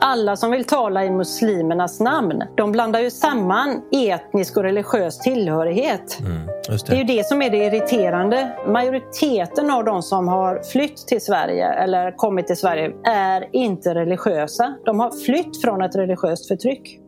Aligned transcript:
Alla 0.00 0.36
som 0.36 0.50
vill 0.50 0.64
tala 0.64 1.04
i 1.04 1.10
muslimernas 1.10 2.00
namn, 2.00 2.42
de 2.56 2.72
blandar 2.72 3.00
ju 3.00 3.10
samman 3.10 3.82
etnisk 3.92 4.56
och 4.56 4.62
religiös 4.62 5.18
tillhörighet. 5.18 6.20
Mm, 6.20 6.46
det. 6.46 6.86
det. 6.86 6.92
är 6.92 6.96
ju 6.96 7.04
det 7.04 7.26
som 7.26 7.42
är 7.42 7.50
det 7.50 7.56
irriterande. 7.56 8.56
Majoriteten 8.66 9.70
av 9.70 9.84
de 9.84 10.02
som 10.02 10.28
har 10.28 10.62
flytt 10.62 10.96
till 10.96 11.20
Sverige 11.20 11.72
eller 11.72 12.16
kommit 12.16 12.46
till 12.46 12.56
Sverige 12.56 12.92
är 13.04 13.48
inte 13.52 13.94
religiösa. 13.94 14.76
De 14.84 15.00
har 15.00 15.24
flytt 15.24 15.62
från 15.62 15.82
ett 15.82 15.96
religiöst 15.96 16.48
förtryck. 16.48 16.98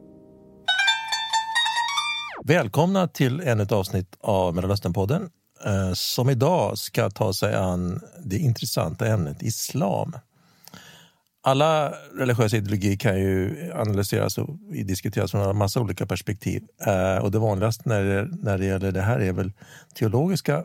Välkomna 2.44 3.08
till 3.08 3.40
ännu 3.40 3.62
ett 3.62 3.72
avsnitt 3.72 4.16
av 4.20 4.54
Mellanösternpodden 4.54 5.30
eh, 5.66 5.92
som 5.94 6.30
idag 6.30 6.78
ska 6.78 7.10
ta 7.10 7.32
sig 7.32 7.54
an 7.54 8.00
det 8.24 8.36
intressanta 8.36 9.06
ämnet 9.06 9.42
islam 9.42 10.14
alla 11.42 11.94
religiösa 12.16 12.56
ideologier 12.56 12.96
kan 12.96 13.20
ju 13.20 13.70
analyseras 13.74 14.38
och 14.38 14.58
diskuteras 14.84 15.30
från 15.30 15.50
en 15.50 15.56
massa 15.56 15.80
olika 15.80 16.06
perspektiv. 16.06 16.62
Eh, 16.86 17.16
och 17.16 17.30
det 17.30 17.38
vanligaste 17.38 17.88
när 17.88 18.04
det, 18.04 18.28
när 18.42 18.58
det 18.58 18.64
gäller 18.64 18.92
det 18.92 19.00
här 19.00 19.20
är 19.20 19.32
väl 19.32 19.52
teologiska 19.94 20.64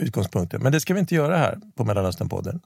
utgångspunkter. 0.00 0.58
Men 0.58 0.72
det 0.72 0.80
ska 0.80 0.94
vi 0.94 1.00
inte 1.00 1.14
göra 1.14 1.36
här 1.36 1.58
på 1.76 1.84
Mellanösternpodden. 1.84 2.60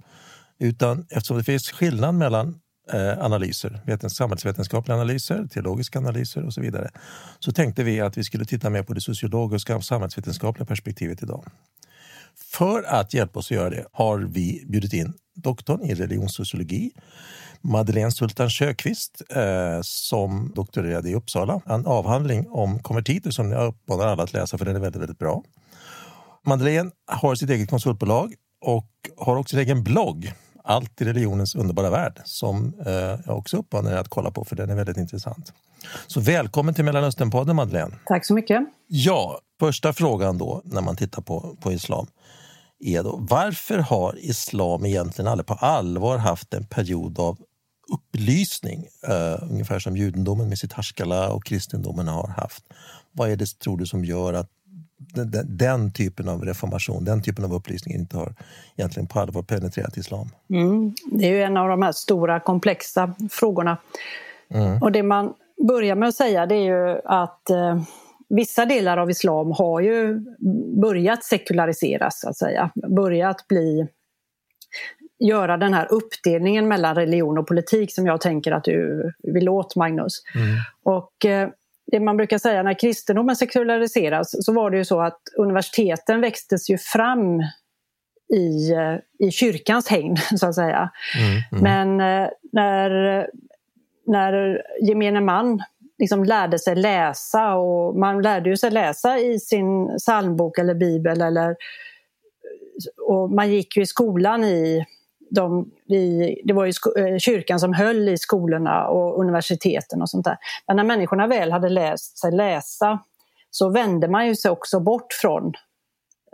Utan 0.58 1.06
eftersom 1.10 1.36
det 1.36 1.44
finns 1.44 1.70
skillnad 1.70 2.14
mellan 2.14 2.60
eh, 2.92 3.24
analyser, 3.24 4.08
samhällsvetenskapliga 4.08 4.96
analyser, 4.96 5.46
teologiska 5.46 5.98
analyser 5.98 6.44
och 6.44 6.54
så 6.54 6.60
vidare, 6.60 6.90
så 7.38 7.52
tänkte 7.52 7.84
vi 7.84 8.00
att 8.00 8.18
vi 8.18 8.24
skulle 8.24 8.44
titta 8.44 8.70
mer 8.70 8.82
på 8.82 8.94
det 8.94 9.00
sociologiska 9.00 9.76
och 9.76 9.84
samhällsvetenskapliga 9.84 10.66
perspektivet 10.66 11.22
idag. 11.22 11.44
För 12.52 12.82
att 12.82 13.14
hjälpa 13.14 13.38
oss 13.38 13.46
att 13.46 13.56
göra 13.56 13.70
det 13.70 13.86
har 13.92 14.18
vi 14.18 14.64
bjudit 14.68 14.92
in 14.92 15.12
doktorn 15.34 15.82
i 15.82 15.94
religionssociologi 15.94 16.90
Madeleine 17.64 18.10
Sultan 18.10 18.50
Sjöqvist 18.50 19.22
eh, 19.30 19.80
som 19.82 20.52
doktorerade 20.54 21.10
i 21.10 21.14
Uppsala. 21.14 21.60
En 21.66 21.86
avhandling 21.86 22.46
om 22.50 22.78
konvertiter 22.78 23.30
som 23.30 23.50
jag 23.50 23.66
uppmanar 23.66 24.06
alla 24.06 24.22
att 24.22 24.32
läsa 24.32 24.58
för 24.58 24.64
den 24.64 24.76
är 24.76 24.80
väldigt, 24.80 25.02
väldigt 25.02 25.18
bra. 25.18 25.42
Madeleine 26.46 26.90
har 27.06 27.34
sitt 27.34 27.50
eget 27.50 27.70
konsultbolag 27.70 28.34
och 28.60 28.90
har 29.16 29.36
också 29.36 29.56
sin 29.56 29.58
egen 29.58 29.84
blogg 29.84 30.32
allt 30.64 31.00
i 31.00 31.04
religionens 31.04 31.54
underbara 31.54 31.90
värld 31.90 32.20
som 32.24 32.74
eh, 32.86 32.92
jag 33.26 33.38
också 33.38 33.56
uppmanar 33.56 33.92
er 33.92 33.96
att 33.96 34.08
kolla 34.08 34.30
på 34.30 34.44
för 34.44 34.56
den 34.56 34.70
är 34.70 34.74
väldigt 34.74 34.96
intressant. 34.96 35.52
Så 36.06 36.20
välkommen 36.20 36.74
till 36.74 36.84
Mellanösternpodden 36.84 37.56
Madeleine. 37.56 37.94
Tack 38.06 38.26
så 38.26 38.34
mycket. 38.34 38.60
Ja, 38.86 39.40
första 39.60 39.92
frågan 39.92 40.38
då 40.38 40.62
när 40.64 40.82
man 40.82 40.96
tittar 40.96 41.22
på, 41.22 41.56
på 41.60 41.72
islam 41.72 42.06
är 42.78 43.02
då 43.02 43.16
varför 43.30 43.78
har 43.78 44.18
islam 44.18 44.86
egentligen 44.86 45.28
aldrig 45.28 45.46
på 45.46 45.54
allvar 45.54 46.18
haft 46.18 46.54
en 46.54 46.66
period 46.66 47.18
av 47.18 47.38
upplysning, 47.92 48.86
uh, 49.08 49.50
ungefär 49.50 49.78
som 49.78 49.96
judendomen 49.96 50.48
med 50.48 50.58
sitt 50.58 50.72
Haskala 50.72 51.32
och 51.32 51.44
kristendomen 51.44 52.08
har 52.08 52.28
haft. 52.28 52.64
Vad 53.12 53.30
är 53.30 53.36
det, 53.36 53.58
tror 53.58 53.78
du, 53.78 53.86
som 53.86 54.04
gör 54.04 54.32
att 54.32 54.50
den, 54.98 55.56
den, 55.56 55.92
typen 55.92 56.28
av 56.28 56.44
reformation, 56.44 57.04
den 57.04 57.22
typen 57.22 57.44
av 57.44 57.54
upplysning 57.54 57.94
inte 57.94 58.16
har 58.16 58.34
egentligen 58.76 59.06
på 59.06 59.20
allvar 59.20 59.42
penetrerat 59.42 59.96
islam? 59.96 60.28
Mm, 60.50 60.94
det 61.12 61.24
är 61.24 61.30
ju 61.30 61.42
en 61.42 61.56
av 61.56 61.68
de 61.68 61.82
här 61.82 61.92
stora 61.92 62.40
komplexa 62.40 63.14
frågorna. 63.30 63.78
Mm. 64.50 64.82
Och 64.82 64.92
det 64.92 65.02
man 65.02 65.34
börjar 65.68 65.94
med 65.94 66.08
att 66.08 66.14
säga 66.14 66.46
det 66.46 66.54
är 66.54 66.64
ju 66.64 67.00
att 67.04 67.50
eh, 67.50 67.82
vissa 68.28 68.64
delar 68.64 68.96
av 68.96 69.10
islam 69.10 69.50
har 69.50 69.80
ju 69.80 70.20
börjat 70.80 71.24
sekulariseras, 71.24 72.20
så 72.20 72.28
att 72.28 72.36
säga. 72.36 72.70
Börjat 72.96 73.48
bli 73.48 73.88
göra 75.26 75.56
den 75.56 75.74
här 75.74 75.92
uppdelningen 75.92 76.68
mellan 76.68 76.94
religion 76.94 77.38
och 77.38 77.46
politik 77.46 77.94
som 77.94 78.06
jag 78.06 78.20
tänker 78.20 78.52
att 78.52 78.64
du 78.64 79.12
vill 79.22 79.48
åt, 79.48 79.76
Magnus. 79.76 80.22
Mm. 80.34 80.56
Och 80.82 81.24
eh, 81.24 81.48
det 81.86 82.00
man 82.00 82.16
brukar 82.16 82.38
säga 82.38 82.62
när 82.62 82.78
kristendomen 82.78 83.36
sekulariseras 83.36 84.44
så 84.44 84.52
var 84.52 84.70
det 84.70 84.76
ju 84.76 84.84
så 84.84 85.00
att 85.00 85.20
universiteten 85.38 86.20
växtes 86.20 86.70
ju 86.70 86.78
fram 86.78 87.40
i, 88.34 88.72
eh, 88.72 89.26
i 89.28 89.30
kyrkans 89.30 89.88
hägn, 89.88 90.16
så 90.36 90.46
att 90.46 90.54
säga. 90.54 90.90
Mm, 91.18 91.62
mm. 91.62 91.96
Men 91.96 92.22
eh, 92.22 92.30
när, 92.52 92.90
när 94.06 94.62
gemene 94.80 95.20
man 95.20 95.62
liksom 95.98 96.24
lärde 96.24 96.58
sig 96.58 96.76
läsa 96.76 97.54
och 97.54 97.96
man 97.96 98.22
lärde 98.22 98.50
ju 98.50 98.56
sig 98.56 98.70
läsa 98.70 99.18
i 99.18 99.38
sin 99.38 99.98
psalmbok 99.98 100.58
eller 100.58 100.74
bibel 100.74 101.20
eller 101.20 101.56
och 103.08 103.30
man 103.30 103.50
gick 103.50 103.76
ju 103.76 103.82
i 103.82 103.86
skolan 103.86 104.44
i 104.44 104.84
de, 105.34 105.70
vi, 105.88 106.34
det 106.44 106.52
var 106.52 106.64
ju 106.64 106.72
eh, 106.98 107.18
kyrkan 107.18 107.60
som 107.60 107.72
höll 107.72 108.08
i 108.08 108.18
skolorna 108.18 108.88
och 108.88 109.20
universiteten 109.20 110.02
och 110.02 110.10
sånt 110.10 110.24
där. 110.24 110.36
Men 110.66 110.76
när 110.76 110.84
människorna 110.84 111.26
väl 111.26 111.52
hade 111.52 111.68
läst 111.68 112.18
sig 112.18 112.32
läsa 112.32 112.98
så 113.50 113.70
vände 113.70 114.08
man 114.08 114.26
ju 114.26 114.36
sig 114.36 114.50
också 114.50 114.80
bort 114.80 115.12
från 115.12 115.52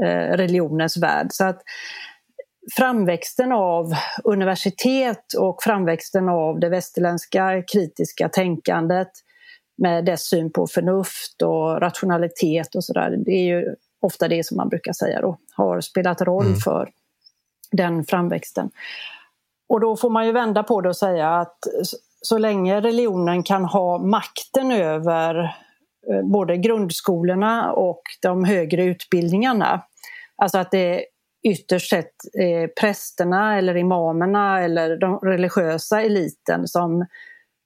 eh, 0.03 0.37
religionens 0.37 0.97
värld. 0.97 1.27
Så 1.31 1.45
att 1.45 1.63
framväxten 2.77 3.53
av 3.53 3.93
universitet 4.25 5.35
och 5.39 5.63
framväxten 5.63 6.29
av 6.29 6.61
det 6.61 6.69
västerländska 6.69 7.63
kritiska 7.73 8.29
tänkandet 8.29 9.11
med 9.79 10.05
dess 10.05 10.29
syn 10.29 10.53
på 10.53 10.67
förnuft 10.67 11.43
och 11.43 11.81
rationalitet 11.81 12.75
och 12.75 12.85
sådär. 12.85 13.17
Det 13.27 13.33
är 13.33 13.45
ju 13.45 13.75
ofta 14.01 14.29
det 14.29 14.47
som 14.47 14.57
man 14.57 14.69
brukar 14.69 14.93
säga 14.93 15.21
då, 15.21 15.39
har 15.55 15.81
spelat 15.81 16.23
roll 16.23 16.47
mm. 16.47 16.59
för 16.59 16.89
den 17.73 18.05
framväxten. 18.05 18.71
Och 19.69 19.81
då 19.81 19.97
får 19.97 20.11
man 20.11 20.27
ju 20.27 20.33
vända 20.33 20.63
på 20.63 20.81
det 20.81 20.89
och 20.89 20.97
säga 20.97 21.29
att 21.29 21.59
så 22.23 22.39
länge 22.39 22.81
religionen 22.81 23.43
kan 23.43 23.65
ha 23.65 23.99
makten 23.99 24.73
över 24.73 25.45
eh, 26.11 26.23
både 26.23 26.57
grundskolorna 26.57 27.73
och 27.73 28.03
de 28.23 28.45
högre 28.45 28.85
utbildningarna, 28.85 29.83
alltså 30.37 30.59
att 30.59 30.71
det 30.71 31.05
ytterst 31.49 31.91
sett 31.91 32.15
är 32.33 32.69
prästerna 32.81 33.59
eller 33.59 33.77
imamerna 33.77 34.61
eller 34.61 34.97
den 34.97 35.19
religiösa 35.19 36.03
eliten 36.03 36.69
som 36.69 37.07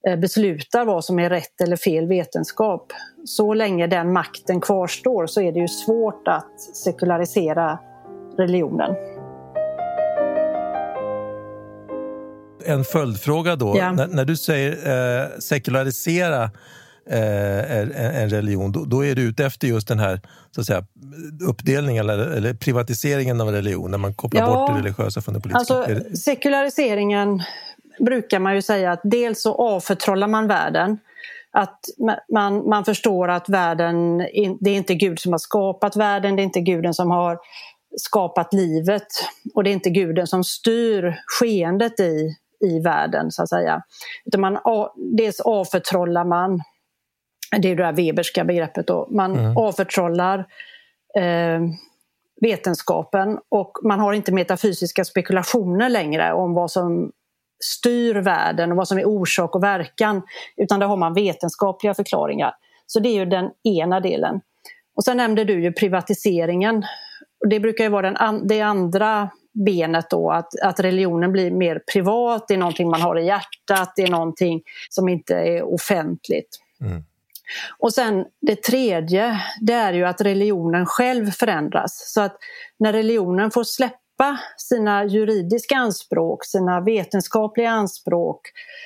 eh, 0.07 0.19
beslutar 0.19 0.85
vad 0.85 1.05
som 1.05 1.19
är 1.19 1.29
rätt 1.29 1.61
eller 1.61 1.75
fel 1.75 2.07
vetenskap. 2.07 2.93
Så 3.25 3.53
länge 3.53 3.87
den 3.87 4.13
makten 4.13 4.61
kvarstår 4.61 5.27
så 5.27 5.41
är 5.41 5.51
det 5.51 5.59
ju 5.59 5.67
svårt 5.67 6.27
att 6.27 6.61
sekularisera 6.61 7.79
religionen. 8.37 9.14
En 12.65 12.83
följdfråga 12.83 13.55
då. 13.55 13.77
Ja. 13.77 13.91
När, 13.91 14.07
när, 14.07 14.25
du 14.25 14.35
säger 14.35 14.71
eh, 14.71 15.39
sekularisera 15.39 16.43
eh, 17.09 18.21
en 18.21 18.29
religion, 18.29 18.71
då, 18.71 18.85
då, 18.85 19.05
är 19.05 19.15
du 19.15 19.21
ute 19.21 19.45
efter 19.45 19.67
just 19.67 19.87
den 19.87 19.99
här 19.99 20.21
så 20.51 20.61
att 20.61 20.67
säga, 20.67 20.85
uppdelningen 21.47 22.09
eller, 22.09 22.27
eller 22.27 22.53
privatiseringen 22.53 23.41
av 23.41 23.51
religion, 23.51 23.91
när 23.91 23.97
man 23.97 24.13
kopplar 24.13 24.41
ja, 24.41 24.47
bort 24.47 24.69
det 24.69 24.79
religiösa 24.79 25.21
från 25.21 25.33
det 25.33 25.39
politiska? 25.39 25.73
Alltså, 25.73 26.17
sekulariseringen 26.17 27.43
brukar 27.99 28.39
man 28.39 28.55
ju 28.55 28.61
säga 28.61 28.91
att 28.91 29.01
dels 29.03 29.41
så 29.41 29.55
avförtrollar 29.55 30.27
man 30.27 30.47
världen 30.47 30.97
att 31.57 31.79
man, 32.33 32.69
man 32.69 32.85
förstår 32.85 33.27
att 33.27 33.49
världen, 33.49 34.17
det 34.59 34.69
är 34.69 34.75
inte 34.75 34.95
Gud 34.95 35.19
som 35.19 35.31
har 35.31 35.39
skapat 35.39 35.95
världen, 35.95 36.35
det 36.35 36.41
är 36.41 36.43
inte 36.43 36.61
guden 36.61 36.93
som 36.93 37.11
har 37.11 37.37
skapat 37.97 38.53
livet 38.53 39.07
och 39.53 39.63
det 39.63 39.69
är 39.69 39.73
inte 39.73 39.89
guden 39.89 40.27
som 40.27 40.43
styr 40.43 41.19
skeendet 41.25 41.99
i 41.99 42.35
i 42.59 42.79
världen 42.79 43.31
så 43.31 43.43
att 43.43 43.49
säga. 43.49 43.81
Utan 44.25 44.41
man, 44.41 44.57
dels 44.95 45.39
avförtrollar 45.39 46.25
man, 46.25 46.61
det 47.57 47.71
är 47.71 47.75
det 47.75 47.83
där 47.83 47.93
Weberska 47.93 48.43
begreppet 48.43 48.87
då, 48.87 49.07
man 49.11 49.35
mm. 49.35 49.57
avförtrollar 49.57 50.39
eh, 51.19 51.61
vetenskapen 52.41 53.39
och 53.49 53.71
man 53.83 53.99
har 53.99 54.13
inte 54.13 54.31
metafysiska 54.31 55.05
spekulationer 55.05 55.89
längre 55.89 56.33
om 56.33 56.53
vad 56.53 56.71
som 56.71 57.11
styr 57.63 58.15
världen 58.15 58.71
och 58.71 58.77
vad 58.77 58.87
som 58.87 58.97
är 58.97 59.05
orsak 59.05 59.55
och 59.55 59.63
verkan 59.63 60.21
utan 60.57 60.79
där 60.79 60.87
har 60.87 60.97
man 60.97 61.13
vetenskapliga 61.13 61.93
förklaringar. 61.93 62.53
Så 62.85 62.99
det 62.99 63.09
är 63.09 63.13
ju 63.13 63.25
den 63.25 63.51
ena 63.63 63.99
delen. 63.99 64.41
Och 64.95 65.03
sen 65.03 65.17
nämnde 65.17 65.43
du 65.43 65.63
ju 65.63 65.71
privatiseringen. 65.71 66.83
Det 67.49 67.59
brukar 67.59 67.83
ju 67.83 67.89
vara 67.89 68.11
den, 68.11 68.47
det 68.47 68.61
andra 68.61 69.29
benet 69.55 70.09
då 70.09 70.31
att, 70.31 70.59
att 70.61 70.79
religionen 70.79 71.31
blir 71.31 71.51
mer 71.51 71.81
privat, 71.93 72.47
det 72.47 72.53
är 72.53 72.57
någonting 72.57 72.89
man 72.89 73.01
har 73.01 73.19
i 73.19 73.25
hjärtat, 73.25 73.93
det 73.95 74.03
är 74.03 74.11
någonting 74.11 74.61
som 74.89 75.09
inte 75.09 75.35
är 75.35 75.63
offentligt. 75.73 76.59
Mm. 76.81 77.03
Och 77.79 77.93
sen 77.93 78.25
det 78.41 78.63
tredje, 78.63 79.41
det 79.61 79.73
är 79.73 79.93
ju 79.93 80.05
att 80.05 80.21
religionen 80.21 80.85
själv 80.85 81.31
förändras. 81.31 82.13
Så 82.13 82.21
att 82.21 82.37
när 82.79 82.93
religionen 82.93 83.51
får 83.51 83.63
släppa 83.63 83.99
släppa 84.15 84.39
sina 84.57 85.05
juridiska 85.05 85.75
anspråk, 85.75 86.45
sina 86.45 86.81
vetenskapliga 86.81 87.69
anspråk, 87.69 88.41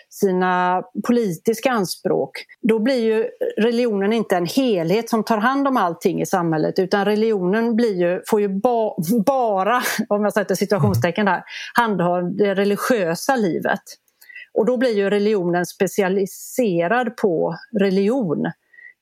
sina 0.10 0.84
politiska 1.08 1.72
anspråk, 1.72 2.32
då 2.62 2.80
blir 2.80 3.04
ju 3.04 3.30
religionen 3.58 4.14
inte 4.14 4.36
en 4.36 4.46
helhet 4.46 5.10
som 5.10 5.24
tar 5.24 5.38
hand 5.38 5.68
om 5.68 5.78
allting 5.78 6.22
i 6.22 6.26
samhället 6.26 6.80
utan 6.80 7.06
religionen 7.06 7.76
blir 7.76 8.02
ju, 8.02 8.22
får 8.28 8.42
ju 8.42 8.48
ba, 8.48 8.96
bara, 9.26 9.82
om 10.10 10.24
jag 10.24 10.34
sätter 10.34 10.56
situationstecken 10.56 11.26
där, 11.26 11.44
handha 11.74 12.22
det 12.22 12.56
religiösa 12.56 13.36
livet. 13.36 13.82
Och 14.54 14.66
då 14.66 14.78
blir 14.78 14.96
ju 14.96 15.10
religionen 15.10 15.66
specialiserad 15.66 17.18
på 17.18 17.56
religion. 17.80 18.52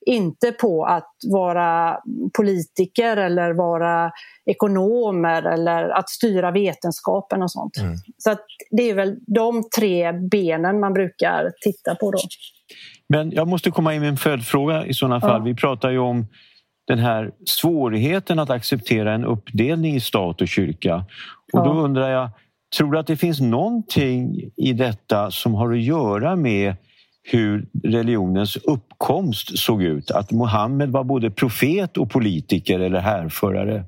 Inte 0.08 0.52
på 0.52 0.86
att 0.86 1.14
vara 1.32 1.98
politiker 2.38 3.18
eller 3.18 3.54
vara 3.54 4.12
ekonomer 4.46 5.44
eller 5.44 5.90
att 5.90 6.10
styra 6.10 6.52
vetenskapen 6.52 7.44
och 7.44 7.52
sånt. 7.52 7.78
Mm. 7.78 7.96
Så 8.18 8.36
det 8.72 8.90
är 8.90 8.96
väl 8.96 9.16
de 9.28 9.64
tre 9.78 10.12
benen 10.12 10.80
man 10.80 10.94
brukar 10.94 11.52
titta 11.62 11.96
på 11.96 12.12
då. 12.12 12.20
Men 13.10 13.32
jag 13.32 13.48
måste 13.48 13.72
komma 13.72 13.94
in 13.94 14.02
med 14.02 14.10
en 14.10 14.18
följdfråga 14.18 14.86
i 14.86 14.94
sådana 14.94 15.22
fall. 15.22 15.42
Ja. 15.42 15.44
Vi 15.44 15.56
pratar 15.56 15.90
ju 15.90 16.00
om 16.00 16.28
den 16.88 17.00
här 17.00 17.32
svårigheten 17.46 18.40
att 18.40 18.50
acceptera 18.50 19.14
en 19.14 19.26
uppdelning 19.26 19.96
i 19.96 20.00
stat 20.00 20.42
och 20.42 20.48
kyrka. 20.48 21.06
Och 21.54 21.64
då 21.64 21.74
undrar 21.74 22.10
jag, 22.10 22.30
tror 22.78 22.92
du 22.92 23.00
att 23.00 23.08
det 23.08 23.18
finns 23.18 23.40
någonting 23.40 24.52
i 24.56 24.74
detta 24.74 25.32
som 25.32 25.54
har 25.54 25.72
att 25.72 25.82
göra 25.82 26.36
med 26.36 26.76
hur 27.30 27.66
religionens 27.84 28.56
uppkomst 28.56 29.60
såg 29.60 29.84
ut? 29.84 30.12
Att 30.12 30.32
Muhammed 30.32 30.90
var 30.90 31.04
både 31.04 31.32
profet 31.32 31.98
och 31.98 32.12
politiker 32.12 32.80
eller 32.80 33.00
härförare. 33.00 33.86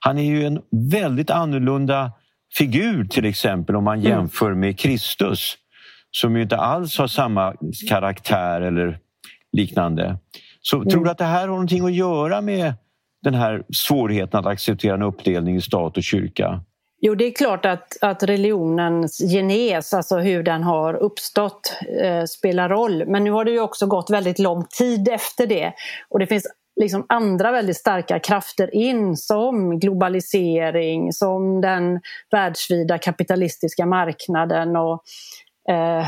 Han 0.00 0.18
är 0.18 0.22
ju 0.22 0.46
en 0.46 0.60
väldigt 0.70 1.30
annorlunda 1.30 2.12
figur 2.58 3.04
till 3.04 3.24
exempel 3.24 3.76
om 3.76 3.84
man 3.84 3.98
mm. 3.98 4.10
jämför 4.10 4.54
med 4.54 4.78
Kristus 4.78 5.56
som 6.10 6.36
ju 6.36 6.42
inte 6.42 6.56
alls 6.56 6.98
har 6.98 7.06
samma 7.06 7.54
karaktär 7.88 8.60
eller 8.60 8.98
liknande. 9.52 10.18
Så 10.60 10.76
mm. 10.76 10.88
tror 10.88 11.04
du 11.04 11.10
att 11.10 11.18
det 11.18 11.24
här 11.24 11.40
har 11.40 11.46
någonting 11.46 11.84
att 11.84 11.94
göra 11.94 12.40
med 12.40 12.74
den 13.22 13.34
här 13.34 13.62
svårigheten 13.74 14.40
att 14.40 14.46
acceptera 14.46 14.94
en 14.94 15.02
uppdelning 15.02 15.56
i 15.56 15.60
stat 15.60 15.96
och 15.96 16.02
kyrka? 16.02 16.60
Jo, 17.00 17.14
det 17.14 17.24
är 17.24 17.32
klart 17.32 17.66
att, 17.66 17.96
att 18.00 18.22
religionens 18.22 19.20
genes, 19.20 19.94
alltså 19.94 20.16
hur 20.16 20.42
den 20.42 20.62
har 20.62 20.94
uppstått, 20.94 21.78
eh, 22.02 22.24
spelar 22.24 22.68
roll. 22.68 23.06
Men 23.06 23.24
nu 23.24 23.30
har 23.30 23.44
det 23.44 23.50
ju 23.50 23.60
också 23.60 23.86
gått 23.86 24.10
väldigt 24.10 24.38
lång 24.38 24.64
tid 24.64 25.08
efter 25.08 25.46
det. 25.46 25.72
Och 26.08 26.18
det 26.18 26.26
finns 26.26 26.46
liksom 26.80 27.06
andra 27.08 27.52
väldigt 27.52 27.76
starka 27.76 28.18
krafter 28.18 28.74
in 28.74 29.16
som 29.16 29.78
globalisering, 29.78 31.12
som 31.12 31.60
den 31.60 32.00
världsvida 32.30 32.98
kapitalistiska 32.98 33.86
marknaden 33.86 34.76
och 34.76 35.02
eh, 35.68 36.06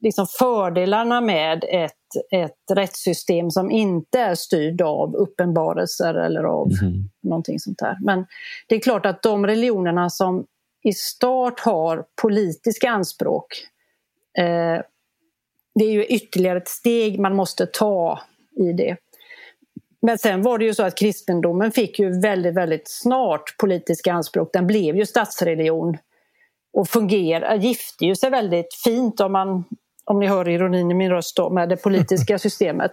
liksom 0.00 0.26
fördelarna 0.26 1.20
med 1.20 1.64
ett, 1.68 1.92
ett 2.30 2.70
rättssystem 2.70 3.50
som 3.50 3.70
inte 3.70 4.18
är 4.18 4.34
styrd 4.34 4.82
av 4.82 5.14
uppenbarelser 5.14 6.14
eller 6.14 6.44
av 6.44 6.70
mm. 6.82 6.94
någonting 7.22 7.60
sånt 7.60 7.78
där. 7.78 7.98
Men 8.02 8.26
det 8.68 8.74
är 8.74 8.80
klart 8.80 9.06
att 9.06 9.22
de 9.22 9.46
religionerna 9.46 10.10
som 10.10 10.46
i 10.82 10.92
start 10.92 11.60
har 11.60 12.04
politiska 12.22 12.90
anspråk 12.90 13.46
eh, 14.38 14.82
det 15.74 15.84
är 15.84 15.92
ju 15.92 16.04
ytterligare 16.04 16.58
ett 16.58 16.68
steg 16.68 17.20
man 17.20 17.36
måste 17.36 17.66
ta 17.66 18.20
i 18.56 18.72
det. 18.72 18.96
Men 20.02 20.18
sen 20.18 20.42
var 20.42 20.58
det 20.58 20.64
ju 20.64 20.74
så 20.74 20.82
att 20.82 20.98
kristendomen 20.98 21.72
fick 21.72 21.98
ju 21.98 22.20
väldigt, 22.20 22.54
väldigt 22.54 22.88
snart 22.88 23.56
politiska 23.58 24.12
anspråk. 24.12 24.52
Den 24.52 24.66
blev 24.66 24.96
ju 24.96 25.06
statsreligion 25.06 25.98
och 26.72 26.88
fungerar, 26.88 27.56
gifte 27.56 28.04
ju 28.04 28.16
sig 28.16 28.30
väldigt 28.30 28.74
fint 28.84 29.20
om 29.20 29.32
man 29.32 29.64
om 30.12 30.20
ni 30.20 30.26
hör 30.26 30.48
ironin 30.48 30.90
i 30.90 30.94
min 30.94 31.10
röst 31.10 31.36
då, 31.36 31.50
med 31.50 31.68
det 31.68 31.76
politiska 31.76 32.38
systemet. 32.46 32.90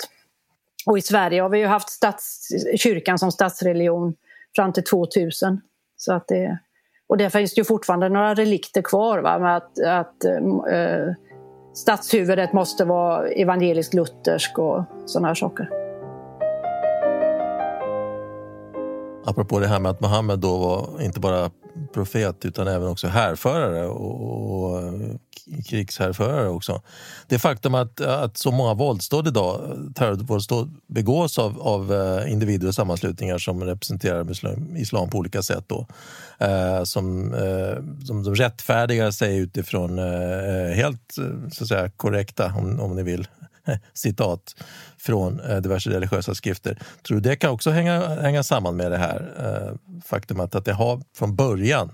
Och 0.86 0.98
i 0.98 1.02
Sverige 1.02 1.42
har 1.42 1.50
vi 1.50 1.60
ju 1.60 1.66
haft 1.66 1.90
stats, 1.90 2.48
kyrkan 2.78 3.20
som 3.20 3.32
statsreligion 3.32 4.16
fram 4.56 4.74
till 4.74 4.84
2000. 4.84 5.62
Så 5.98 6.14
att 6.14 6.28
det, 6.28 6.60
och 7.08 7.18
där 7.18 7.30
finns 7.30 7.54
det 7.54 7.60
ju 7.60 7.66
fortfarande 7.66 8.10
några 8.10 8.34
relikter 8.34 8.82
kvar 8.82 9.20
va? 9.20 9.40
med 9.40 9.58
att, 9.58 9.80
att 9.80 10.26
äh, 10.26 11.14
statshuvudet 11.74 12.54
måste 12.54 12.86
vara 12.86 13.28
evangelisk 13.28 13.94
luthersk 13.94 14.60
och 14.60 14.84
sådana 15.06 15.28
här 15.28 15.36
saker. 15.36 15.70
Apropå 19.26 19.60
det 19.60 19.68
här 19.68 19.80
med 19.80 19.92
att 19.92 20.02
Muhammed 20.02 20.40
då 20.40 20.58
var 20.58 21.02
inte 21.02 21.20
bara 21.20 21.52
profet 21.94 22.46
utan 22.46 22.68
även 22.68 22.88
också 22.88 23.08
härförare 23.08 23.86
och, 23.86 24.74
och 24.74 24.94
krigshärförare 25.66 26.50
också. 26.50 26.82
Det 27.28 27.40
faktum 27.40 27.76
att, 27.76 28.02
att 28.02 28.38
så 28.38 28.52
många 28.52 28.74
våldsdåd 28.74 29.28
idag, 29.28 29.78
terrorvåldsdåd 29.96 30.76
begås 30.88 31.40
av, 31.40 31.62
av 31.62 31.94
eh, 31.94 32.32
individer 32.32 32.68
och 32.68 32.76
sammanslutningar 32.76 33.38
som 33.38 33.64
representerar 33.64 34.32
islam, 34.32 34.78
islam 34.78 35.10
på 35.10 35.18
olika 35.18 35.42
sätt. 35.42 35.64
Då, 35.68 35.88
eh, 36.40 36.84
som, 36.84 37.34
eh, 37.34 38.06
som 38.06 38.24
de 38.24 38.36
rättfärdigar 38.36 39.12
sig 39.12 39.38
utifrån 39.38 40.00
eh, 40.00 40.70
eh 40.70 40.76
helt 40.76 41.18
eh, 41.18 41.50
så 41.52 41.64
att 41.64 41.68
säga, 41.68 41.90
korrekta, 41.90 42.54
om, 42.58 42.80
om 42.80 42.96
ni 42.96 43.04
vill, 43.04 43.28
citat 43.94 44.56
från 44.98 45.40
eh, 45.40 45.58
diverse 45.58 45.90
religiösa 45.90 46.36
skrifter. 46.36 46.80
Tror 47.08 47.20
du 47.20 47.30
det 47.30 47.36
kan 47.36 47.52
också 47.52 47.70
hänga, 47.70 48.00
hänga 48.08 48.44
samman 48.44 48.76
med 48.76 48.92
det 48.92 48.98
här 48.98 49.34
eh, 49.40 50.00
faktumet 50.06 50.56
att 50.56 50.66
det 50.66 50.74
har 50.74 51.02
från 51.16 51.36
början 51.36 51.92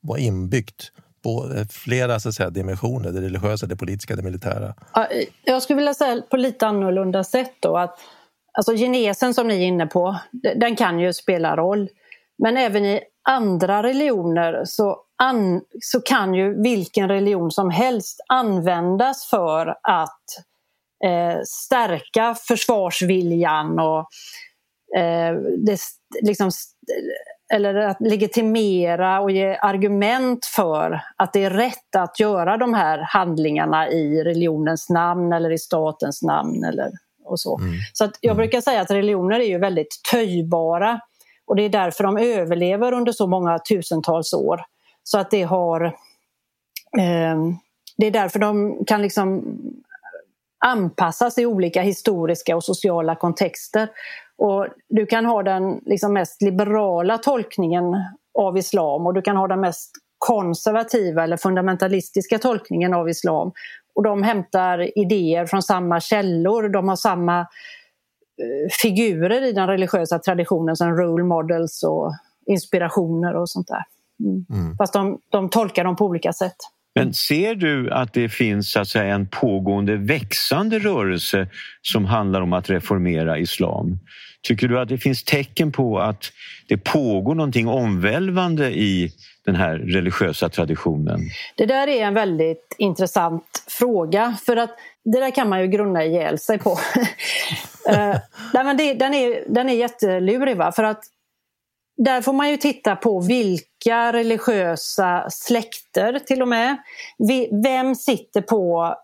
var 0.00 0.16
inbyggt 0.16 0.92
på 1.24 1.52
eh, 1.56 1.66
flera 1.70 2.20
så 2.20 2.28
att 2.28 2.34
säga, 2.34 2.50
dimensioner, 2.50 3.12
det 3.12 3.20
religiösa, 3.20 3.66
det 3.66 3.76
politiska, 3.76 4.16
det 4.16 4.22
militära? 4.22 4.74
Jag 5.44 5.62
skulle 5.62 5.76
vilja 5.76 5.94
säga 5.94 6.22
på 6.30 6.36
lite 6.36 6.66
annorlunda 6.66 7.24
sätt 7.24 7.52
då 7.60 7.76
att 7.76 7.98
alltså 8.58 8.76
genesen 8.76 9.34
som 9.34 9.48
ni 9.48 9.54
är 9.54 9.66
inne 9.66 9.86
på, 9.86 10.18
den 10.56 10.76
kan 10.76 11.00
ju 11.00 11.12
spela 11.12 11.56
roll. 11.56 11.88
Men 12.38 12.56
även 12.56 12.84
i 12.84 13.00
andra 13.28 13.82
religioner 13.82 14.62
så, 14.64 14.96
an, 15.22 15.60
så 15.80 16.00
kan 16.00 16.34
ju 16.34 16.62
vilken 16.62 17.08
religion 17.08 17.50
som 17.50 17.70
helst 17.70 18.20
användas 18.28 19.26
för 19.26 19.74
att 19.82 20.24
eh, 21.04 21.40
stärka 21.44 22.34
försvarsviljan 22.34 23.78
och 23.78 23.98
eh, 24.98 25.34
det, 25.58 25.78
liksom, 26.22 26.50
eller 27.52 27.74
att 27.74 28.00
legitimera 28.00 29.20
och 29.20 29.30
ge 29.30 29.56
argument 29.56 30.46
för 30.46 31.00
att 31.16 31.32
det 31.32 31.44
är 31.44 31.50
rätt 31.50 31.96
att 31.96 32.20
göra 32.20 32.56
de 32.56 32.74
här 32.74 32.98
handlingarna 32.98 33.88
i 33.90 34.24
religionens 34.24 34.88
namn 34.90 35.32
eller 35.32 35.50
i 35.50 35.58
statens 35.58 36.22
namn 36.22 36.64
eller 36.64 36.90
och 37.24 37.40
så. 37.40 37.58
Mm. 37.58 37.74
Så 37.92 38.04
att 38.04 38.18
jag 38.20 38.30
mm. 38.32 38.36
brukar 38.36 38.60
säga 38.60 38.80
att 38.80 38.90
religioner 38.90 39.40
är 39.40 39.48
ju 39.48 39.58
väldigt 39.58 40.00
töjbara 40.12 41.00
och 41.46 41.56
det 41.56 41.62
är 41.62 41.68
därför 41.68 42.04
de 42.04 42.16
överlever 42.16 42.92
under 42.92 43.12
så 43.12 43.26
många 43.26 43.58
tusentals 43.58 44.32
år. 44.32 44.60
Så 45.02 45.18
att 45.18 45.30
det 45.30 45.42
har 45.42 45.84
eh, 46.98 47.36
det 47.96 48.06
är 48.06 48.10
därför 48.10 48.38
de 48.38 48.78
kan 48.86 49.02
liksom 49.02 49.44
anpassas 50.66 51.38
i 51.38 51.46
olika 51.46 51.82
historiska 51.82 52.56
och 52.56 52.64
sociala 52.64 53.14
kontexter. 53.14 53.88
Och 54.38 54.66
du 54.88 55.06
kan 55.06 55.24
ha 55.24 55.42
den 55.42 55.80
liksom 55.86 56.12
mest 56.12 56.42
liberala 56.42 57.18
tolkningen 57.18 57.84
av 58.38 58.58
islam 58.58 59.06
och 59.06 59.14
du 59.14 59.22
kan 59.22 59.36
ha 59.36 59.48
den 59.48 59.60
mest 59.60 59.90
konservativa 60.18 61.24
eller 61.24 61.36
fundamentalistiska 61.36 62.38
tolkningen 62.38 62.94
av 62.94 63.08
islam. 63.08 63.52
Och 63.94 64.02
de 64.02 64.22
hämtar 64.22 64.98
idéer 64.98 65.46
från 65.46 65.62
samma 65.62 66.00
källor, 66.00 66.68
de 66.68 66.88
har 66.88 66.96
samma 66.96 67.40
eh, 67.40 68.70
figurer 68.82 69.42
i 69.42 69.52
den 69.52 69.66
religiösa 69.66 70.18
traditionen 70.18 70.76
som 70.76 70.96
role 70.96 71.24
models 71.24 71.82
och 71.82 72.12
inspirationer 72.46 73.36
och 73.36 73.50
sånt 73.50 73.68
där. 73.68 73.84
Mm. 74.20 74.46
Mm. 74.50 74.76
Fast 74.76 74.92
de, 74.92 75.18
de 75.28 75.48
tolkar 75.48 75.84
dem 75.84 75.96
på 75.96 76.04
olika 76.04 76.32
sätt. 76.32 76.56
Men 76.94 77.14
ser 77.14 77.54
du 77.54 77.90
att 77.90 78.12
det 78.12 78.28
finns 78.28 78.72
så 78.72 78.80
att 78.80 78.88
säga, 78.88 79.14
en 79.14 79.26
pågående 79.26 79.96
växande 79.96 80.78
rörelse 80.78 81.48
som 81.82 82.04
handlar 82.04 82.40
om 82.40 82.52
att 82.52 82.70
reformera 82.70 83.38
islam? 83.38 83.98
Tycker 84.42 84.68
du 84.68 84.80
att 84.80 84.88
det 84.88 84.98
finns 84.98 85.24
tecken 85.24 85.72
på 85.72 85.98
att 85.98 86.32
det 86.68 86.76
pågår 86.76 87.34
någonting 87.34 87.68
omvälvande 87.68 88.70
i 88.70 89.12
den 89.44 89.54
här 89.54 89.78
religiösa 89.78 90.48
traditionen? 90.48 91.20
Det 91.56 91.66
där 91.66 91.88
är 91.88 92.04
en 92.04 92.14
väldigt 92.14 92.76
intressant 92.78 93.64
fråga 93.68 94.36
för 94.46 94.56
att 94.56 94.70
det 95.04 95.20
där 95.20 95.30
kan 95.30 95.48
man 95.48 95.60
ju 95.60 95.66
grunna 95.66 96.04
ihjäl 96.04 96.38
sig 96.38 96.58
på. 96.58 96.70
uh, 97.90 98.16
det, 98.76 98.94
den, 98.94 99.14
är, 99.14 99.54
den 99.54 99.68
är 99.68 99.74
jättelurig 99.74 100.56
va? 100.56 100.72
för 100.72 100.84
att 100.84 101.04
där 101.96 102.20
får 102.20 102.32
man 102.32 102.50
ju 102.50 102.56
titta 102.56 102.96
på 102.96 103.20
vilka 103.20 103.71
religiösa 103.90 105.30
släkter 105.30 106.18
till 106.18 106.42
och 106.42 106.48
med. 106.48 106.76
Vem 107.64 107.94
sitter 107.94 108.40
på 108.40 108.94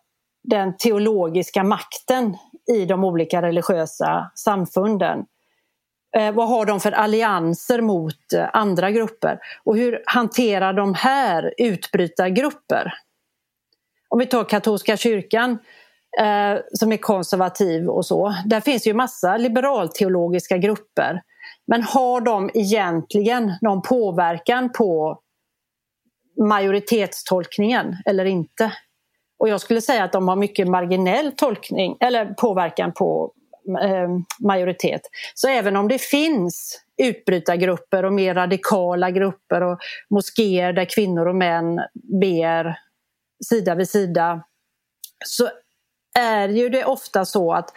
den 0.44 0.76
teologiska 0.76 1.64
makten 1.64 2.36
i 2.72 2.84
de 2.84 3.04
olika 3.04 3.42
religiösa 3.42 4.30
samfunden? 4.34 5.24
Eh, 6.16 6.32
vad 6.32 6.48
har 6.48 6.66
de 6.66 6.80
för 6.80 6.92
allianser 6.92 7.80
mot 7.80 8.32
eh, 8.34 8.46
andra 8.52 8.90
grupper? 8.90 9.38
Och 9.64 9.76
hur 9.76 10.02
hanterar 10.06 10.72
de 10.72 10.94
här 10.94 11.54
utbrytargrupper? 11.58 12.94
Om 14.08 14.18
vi 14.18 14.26
tar 14.26 14.44
katolska 14.44 14.96
kyrkan 14.96 15.58
eh, 16.20 16.60
som 16.72 16.92
är 16.92 16.96
konservativ 16.96 17.88
och 17.88 18.06
så. 18.06 18.34
Där 18.46 18.60
finns 18.60 18.86
ju 18.86 18.94
massa 18.94 19.36
liberalteologiska 19.36 20.58
grupper 20.58 21.22
men 21.68 21.82
har 21.82 22.20
de 22.20 22.50
egentligen 22.54 23.52
någon 23.60 23.82
påverkan 23.82 24.72
på 24.72 25.20
majoritetstolkningen 26.48 27.96
eller 28.06 28.24
inte? 28.24 28.72
Och 29.38 29.48
jag 29.48 29.60
skulle 29.60 29.80
säga 29.80 30.04
att 30.04 30.12
de 30.12 30.28
har 30.28 30.36
mycket 30.36 30.68
marginell 30.68 31.32
tolkning 31.32 31.96
eller 32.00 32.34
påverkan 32.34 32.92
på 32.92 33.32
eh, 33.82 34.08
majoritet. 34.40 35.00
Så 35.34 35.48
även 35.48 35.76
om 35.76 35.88
det 35.88 35.98
finns 35.98 36.80
utbrytargrupper 37.02 38.04
och 38.04 38.12
mer 38.12 38.34
radikala 38.34 39.10
grupper 39.10 39.62
och 39.62 39.78
moskéer 40.10 40.72
där 40.72 40.84
kvinnor 40.84 41.28
och 41.28 41.36
män 41.36 41.80
ber 42.20 42.78
sida 43.48 43.74
vid 43.74 43.88
sida 43.88 44.44
så 45.24 45.48
är 46.18 46.48
ju 46.48 46.68
det 46.68 46.84
ofta 46.84 47.24
så 47.24 47.52
att 47.52 47.72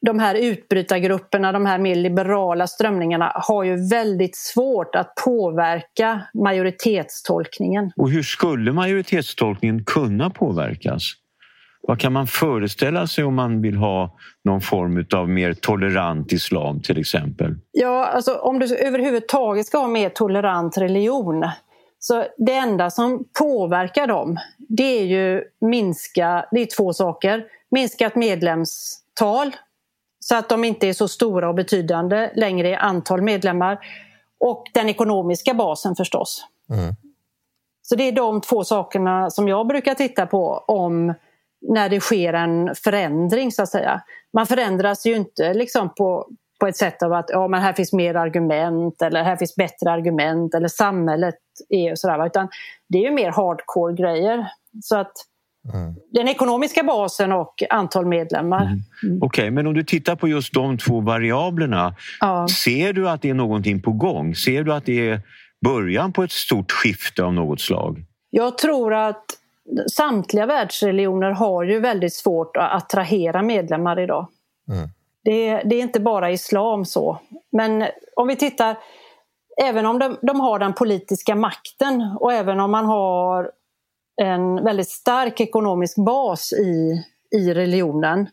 de 0.00 0.18
här 0.18 0.34
utbrytargrupperna, 0.34 1.52
de 1.52 1.66
här 1.66 1.78
mer 1.78 1.94
liberala 1.94 2.66
strömningarna 2.66 3.32
har 3.34 3.64
ju 3.64 3.88
väldigt 3.88 4.36
svårt 4.36 4.94
att 4.94 5.14
påverka 5.24 6.22
majoritetstolkningen. 6.34 7.92
Och 7.96 8.10
hur 8.10 8.22
skulle 8.22 8.72
majoritetstolkningen 8.72 9.84
kunna 9.84 10.30
påverkas? 10.30 11.02
Vad 11.82 12.00
kan 12.00 12.12
man 12.12 12.26
föreställa 12.26 13.06
sig 13.06 13.24
om 13.24 13.34
man 13.34 13.62
vill 13.62 13.76
ha 13.76 14.16
någon 14.44 14.60
form 14.60 15.06
av 15.14 15.28
mer 15.28 15.52
tolerant 15.52 16.32
islam 16.32 16.80
till 16.80 16.98
exempel? 16.98 17.54
Ja, 17.72 18.06
alltså 18.06 18.34
om 18.34 18.58
du 18.58 18.76
överhuvudtaget 18.76 19.66
ska 19.66 19.78
ha 19.78 19.88
mer 19.88 20.08
tolerant 20.08 20.78
religion 20.78 21.44
så 21.98 22.24
det 22.38 22.54
enda 22.54 22.90
som 22.90 23.24
påverkar 23.38 24.06
dem 24.06 24.38
det 24.58 25.00
är 25.00 25.04
ju 25.04 25.42
minska, 25.60 26.46
det 26.50 26.60
är 26.60 26.76
två 26.76 26.92
saker. 26.92 27.44
Minskat 27.70 28.16
medlemstal 29.20 29.56
så 30.18 30.36
att 30.36 30.48
de 30.48 30.64
inte 30.64 30.88
är 30.88 30.92
så 30.92 31.08
stora 31.08 31.48
och 31.48 31.54
betydande 31.54 32.30
längre 32.34 32.68
i 32.68 32.74
antal 32.74 33.22
medlemmar. 33.22 33.78
Och 34.40 34.64
den 34.74 34.88
ekonomiska 34.88 35.54
basen 35.54 35.96
förstås. 35.96 36.44
Mm. 36.70 36.94
Så 37.82 37.96
det 37.96 38.08
är 38.08 38.12
de 38.12 38.40
två 38.40 38.64
sakerna 38.64 39.30
som 39.30 39.48
jag 39.48 39.66
brukar 39.66 39.94
titta 39.94 40.26
på 40.26 40.64
om 40.66 41.14
när 41.60 41.88
det 41.88 42.00
sker 42.00 42.32
en 42.32 42.74
förändring 42.74 43.52
så 43.52 43.62
att 43.62 43.68
säga. 43.68 44.02
Man 44.32 44.46
förändras 44.46 45.06
ju 45.06 45.16
inte 45.16 45.54
liksom 45.54 45.94
på, 45.94 46.28
på 46.60 46.66
ett 46.66 46.76
sätt 46.76 47.02
av 47.02 47.12
att 47.12 47.30
ja, 47.30 47.48
men 47.48 47.60
här 47.60 47.72
finns 47.72 47.92
mer 47.92 48.14
argument 48.14 49.02
eller 49.02 49.22
här 49.22 49.36
finns 49.36 49.56
bättre 49.56 49.90
argument 49.90 50.54
eller 50.54 50.68
samhället 50.68 51.38
är 51.68 51.94
sådär. 51.94 52.26
Utan 52.26 52.48
det 52.88 52.98
är 52.98 53.02
ju 53.02 53.10
mer 53.10 53.30
hardcore 53.30 53.94
grejer. 53.94 54.46
Så 54.82 54.96
att 54.96 55.12
mm. 55.74 55.94
Den 56.12 56.28
ekonomiska 56.28 56.82
basen 56.82 57.32
och 57.32 57.62
antal 57.70 58.06
medlemmar. 58.06 58.62
Mm. 58.62 58.80
Mm. 59.02 59.22
Okej, 59.22 59.42
okay, 59.42 59.50
men 59.50 59.66
om 59.66 59.74
du 59.74 59.84
tittar 59.84 60.16
på 60.16 60.28
just 60.28 60.54
de 60.54 60.78
två 60.78 61.00
variablerna. 61.00 61.94
Ja. 62.20 62.48
Ser 62.48 62.92
du 62.92 63.08
att 63.08 63.22
det 63.22 63.30
är 63.30 63.34
någonting 63.34 63.82
på 63.82 63.92
gång? 63.92 64.34
Ser 64.34 64.64
du 64.64 64.72
att 64.72 64.84
det 64.84 65.08
är 65.08 65.20
början 65.64 66.12
på 66.12 66.22
ett 66.22 66.32
stort 66.32 66.72
skifte 66.72 67.24
av 67.24 67.34
något 67.34 67.60
slag? 67.60 68.04
Jag 68.30 68.58
tror 68.58 68.94
att 68.94 69.24
samtliga 69.92 70.46
världsreligioner 70.46 71.30
har 71.30 71.64
ju 71.64 71.80
väldigt 71.80 72.14
svårt 72.14 72.56
att 72.56 72.82
attrahera 72.82 73.42
medlemmar 73.42 74.00
idag. 74.00 74.28
Mm. 74.68 74.88
Det, 75.24 75.62
det, 75.64 75.76
är 75.76 75.82
inte 75.82 76.00
bara 76.00 76.30
islam 76.30 76.84
så. 76.84 77.18
Men 77.52 77.86
om 78.16 78.28
vi 78.28 78.36
tittar, 78.36 78.76
även 79.62 79.86
om 79.86 79.98
de, 79.98 80.16
de 80.22 80.40
har 80.40 80.58
den 80.58 80.72
politiska 80.72 81.34
makten 81.34 82.16
och 82.20 82.32
även 82.32 82.60
om 82.60 82.70
man 82.70 82.84
har 82.84 83.50
en 84.20 84.64
väldigt 84.64 84.88
stark 84.88 85.40
ekonomisk 85.40 85.96
bas 85.96 86.52
i, 86.52 87.04
i 87.36 87.54
religionen 87.54 88.28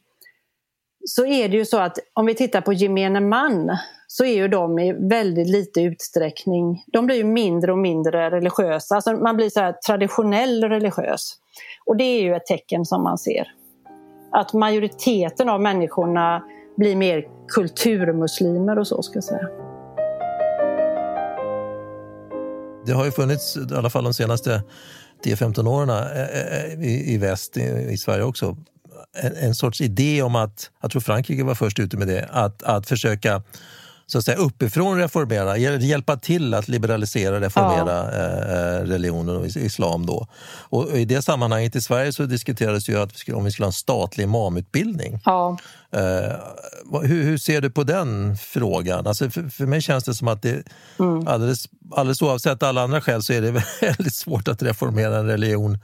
så 1.06 1.26
är 1.26 1.50
det 1.50 1.58
ju 1.58 1.66
så 1.66 1.78
att 1.78 1.98
om 2.14 2.26
vi 2.26 2.36
tittar 2.36 2.62
på 2.62 2.74
gemene 2.74 3.20
man 3.20 3.78
så 4.08 4.26
är 4.26 4.36
ju 4.36 4.48
de 4.48 4.80
i 4.80 4.94
väldigt 5.10 5.48
lite 5.48 5.82
utsträckning, 5.82 6.84
de 6.88 7.06
blir 7.06 7.16
ju 7.16 7.24
mindre 7.24 7.72
och 7.72 7.78
mindre 7.78 8.32
religiösa. 8.32 8.96
Alltså 8.96 9.12
man 9.12 9.36
blir 9.36 9.50
så 9.50 9.74
traditionell 9.88 10.64
religiös. 10.64 11.34
Och 11.86 11.98
det 11.98 12.04
är 12.04 12.22
ju 12.22 12.36
ett 12.36 12.46
tecken 12.46 12.86
som 12.86 13.04
man 13.04 13.18
ser. 13.18 13.48
Att 14.32 14.54
majoriteten 14.54 15.50
av 15.50 15.62
människorna 15.62 16.44
blir 16.78 16.96
mer 16.96 17.28
kulturmuslimer 17.48 18.80
och 18.80 18.88
så 18.88 19.02
ska 19.02 19.18
jag 19.18 19.24
säga. 19.24 19.48
Det 22.86 22.94
har 22.94 23.06
ju 23.06 23.12
funnits, 23.12 23.58
i 23.58 23.76
alla 23.76 23.90
fall 23.90 24.04
de 24.04 24.14
senaste 24.14 24.62
10-15 25.24 25.68
åren 25.68 25.90
eh, 25.90 26.22
eh, 26.22 26.82
i, 26.82 27.14
i 27.14 27.18
väst, 27.18 27.58
i, 27.58 27.62
i 27.92 27.98
Sverige 27.98 28.24
också, 28.24 28.58
en, 29.14 29.36
en, 29.36 29.56
sorts 29.56 29.82
idé 29.82 30.22
om 30.22 30.36
att, 30.36 30.72
jag 30.82 30.92
tror 30.92 31.02
Frankrike 31.02 31.44
var 31.44 31.56
först 31.56 31.80
ute 31.80 31.98
med 31.98 32.08
det, 32.08 32.30
att, 32.32 32.64
att 32.64 32.88
försöka 32.88 33.42
så 34.10 34.18
att 34.18 34.26
säga, 34.26 34.38
uppifrån 34.38 34.98
reformera, 34.98 35.58
hjälpa 35.58 36.18
till 36.18 36.54
att 36.54 36.68
liberalisera, 36.68 37.42
reformera 37.42 37.94
ja. 37.94 38.80
eh, 38.80 38.86
religionen 38.86 39.36
och 39.36 39.46
islam. 39.46 40.06
Då. 40.06 40.28
Och 40.70 40.98
I 40.98 41.06
det 41.06 41.22
sammanhanget 41.22 41.76
i 41.76 41.82
Sverige 41.82 42.14
så 42.14 42.24
diskuterades 42.24 42.90
ju 42.90 43.00
att 43.00 43.14
vi 43.14 43.18
skulle, 43.18 43.38
om 43.38 43.44
vi 43.46 43.52
skulle 43.52 43.66
ha 43.66 43.70
en 43.70 43.74
statlig 43.74 44.24
imamutbildning. 44.24 45.20
Ja. 45.26 45.58
Eh, 45.92 46.02
hur, 47.02 47.24
hur, 47.24 47.38
ser 47.38 47.62
du 47.62 47.70
på 47.70 47.84
den 47.84 48.38
frågan? 48.38 49.08
Alltså 49.08 49.30
för, 49.30 49.50
för 49.50 49.66
mig 49.66 49.82
känns 49.82 50.04
det 50.04 50.14
som 50.14 50.28
att 50.28 50.42
det, 50.42 50.64
mm. 51.00 51.28
alldeles, 51.28 51.66
alldeles 51.92 52.22
oavsett 52.22 52.64
alla 52.64 52.82
andra 52.82 53.02
skäl 53.02 53.24
så 53.24 53.34
är 53.34 53.42
det 53.42 53.52
väldigt 53.82 54.16
svårt 54.16 54.48
att 54.48 54.62
reformera 54.62 55.18
en 55.18 55.28
religion 55.28 55.80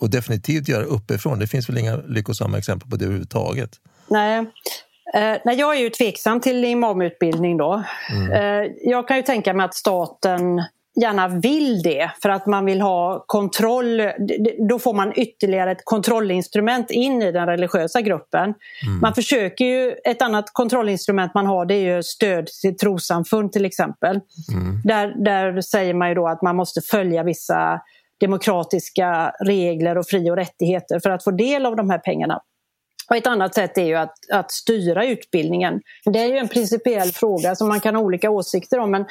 och 0.00 0.10
definitivt 0.10 0.68
göra 0.68 0.84
uppifrån. 0.84 1.38
Det 1.38 1.46
finns 1.46 1.68
väl 1.68 1.78
inga 1.78 1.96
lyckosamma 1.96 2.58
exempel 2.58 2.90
på 2.90 2.96
det 2.96 3.04
överhuvudtaget. 3.04 3.70
Nej, 4.10 4.46
Eh, 5.14 5.36
nej, 5.44 5.58
jag 5.58 5.76
är 5.76 5.80
ju 5.80 5.90
tveksam 5.90 6.40
till 6.40 6.64
imamutbildning 6.64 7.56
då. 7.56 7.82
Mm. 8.10 8.32
Eh, 8.32 8.70
jag 8.80 9.08
kan 9.08 9.16
ju 9.16 9.22
tänka 9.22 9.54
mig 9.54 9.64
att 9.64 9.74
staten 9.74 10.62
gärna 11.00 11.28
vill 11.28 11.82
det 11.82 12.10
för 12.22 12.28
att 12.28 12.46
man 12.46 12.64
vill 12.64 12.80
ha 12.80 13.24
kontroll. 13.26 14.02
Då 14.68 14.78
får 14.78 14.94
man 14.94 15.12
ytterligare 15.16 15.70
ett 15.70 15.84
kontrollinstrument 15.84 16.90
in 16.90 17.22
i 17.22 17.32
den 17.32 17.46
religiösa 17.46 18.00
gruppen. 18.00 18.42
Mm. 18.42 19.00
Man 19.02 19.14
försöker 19.14 19.64
ju, 19.64 19.94
ett 20.04 20.22
annat 20.22 20.44
kontrollinstrument 20.52 21.34
man 21.34 21.46
har 21.46 21.66
det 21.66 21.74
är 21.74 21.96
ju 21.96 22.02
stöd 22.02 22.46
till 22.46 22.76
trossamfund 22.76 23.52
till 23.52 23.64
exempel. 23.64 24.20
Mm. 24.52 24.80
Där, 24.84 25.24
där 25.24 25.60
säger 25.60 25.94
man 25.94 26.08
ju 26.08 26.14
då 26.14 26.28
att 26.28 26.42
man 26.42 26.56
måste 26.56 26.80
följa 26.80 27.22
vissa 27.22 27.80
demokratiska 28.20 29.32
regler 29.44 29.98
och 29.98 30.06
fri 30.06 30.30
och 30.30 30.36
rättigheter 30.36 31.00
för 31.00 31.10
att 31.10 31.24
få 31.24 31.30
del 31.30 31.66
av 31.66 31.76
de 31.76 31.90
här 31.90 31.98
pengarna. 31.98 32.40
Och 33.08 33.16
ett 33.16 33.26
annat 33.26 33.54
sätt 33.54 33.78
är 33.78 33.84
ju 33.84 33.94
att, 33.94 34.14
att 34.32 34.50
styra 34.50 35.06
utbildningen. 35.06 35.80
Det 36.04 36.18
är 36.18 36.26
ju 36.26 36.38
en 36.38 36.48
principiell 36.48 37.08
fråga 37.08 37.54
som 37.54 37.68
man 37.68 37.80
kan 37.80 37.94
ha 37.94 38.02
olika 38.02 38.30
åsikter 38.30 38.78
om 38.78 38.90
men 38.90 39.04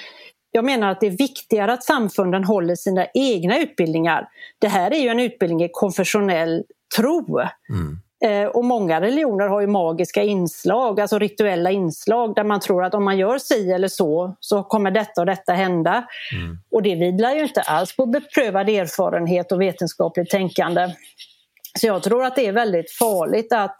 jag 0.52 0.66
menar 0.66 0.92
att 0.92 1.00
det 1.00 1.08
är 1.08 1.18
viktigare 1.18 1.74
att 1.74 1.84
samfunden 1.84 2.44
håller 2.44 2.76
sina 2.76 3.08
egna 3.14 3.60
utbildningar. 3.60 4.28
Det 4.60 4.68
här 4.68 4.94
är 4.94 5.00
ju 5.00 5.10
en 5.10 5.20
utbildning 5.20 5.64
i 5.64 5.70
konfessionell 5.72 6.64
tro. 6.98 7.40
Mm. 7.70 8.00
Eh, 8.26 8.48
och 8.48 8.66
många 8.66 9.02
religioner 9.02 9.48
har 9.48 9.62
ju 9.62 9.68
magiska 9.68 10.24
inslag, 10.24 11.00
alltså 11.00 11.20
rituella 11.20 11.72
inslag 11.72 12.36
där 12.36 12.44
man 12.44 12.60
tror 12.60 12.84
att 12.84 12.94
om 12.94 13.04
man 13.04 13.18
gör 13.18 13.38
si 13.38 13.72
eller 13.72 13.88
så 13.88 14.36
så 14.40 14.64
kommer 14.64 14.92
detta 14.92 15.22
och 15.22 15.26
detta 15.26 15.54
hända. 15.54 16.08
Mm. 16.34 16.58
Och 16.72 16.84
det 16.84 16.96
vilar 16.96 17.36
ju 17.36 17.44
inte 17.44 17.62
alls 17.62 17.96
på 17.96 18.06
beprövad 18.06 18.70
erfarenhet 18.70 19.52
och 19.52 19.62
vetenskapligt 19.62 20.30
tänkande. 20.30 20.88
Så 21.80 21.88
jag 21.88 22.04
tror 22.04 22.26
att 22.26 22.36
det 22.36 22.48
är 22.48 22.52
väldigt 22.52 22.92
farligt 22.92 23.54
att 23.54 23.76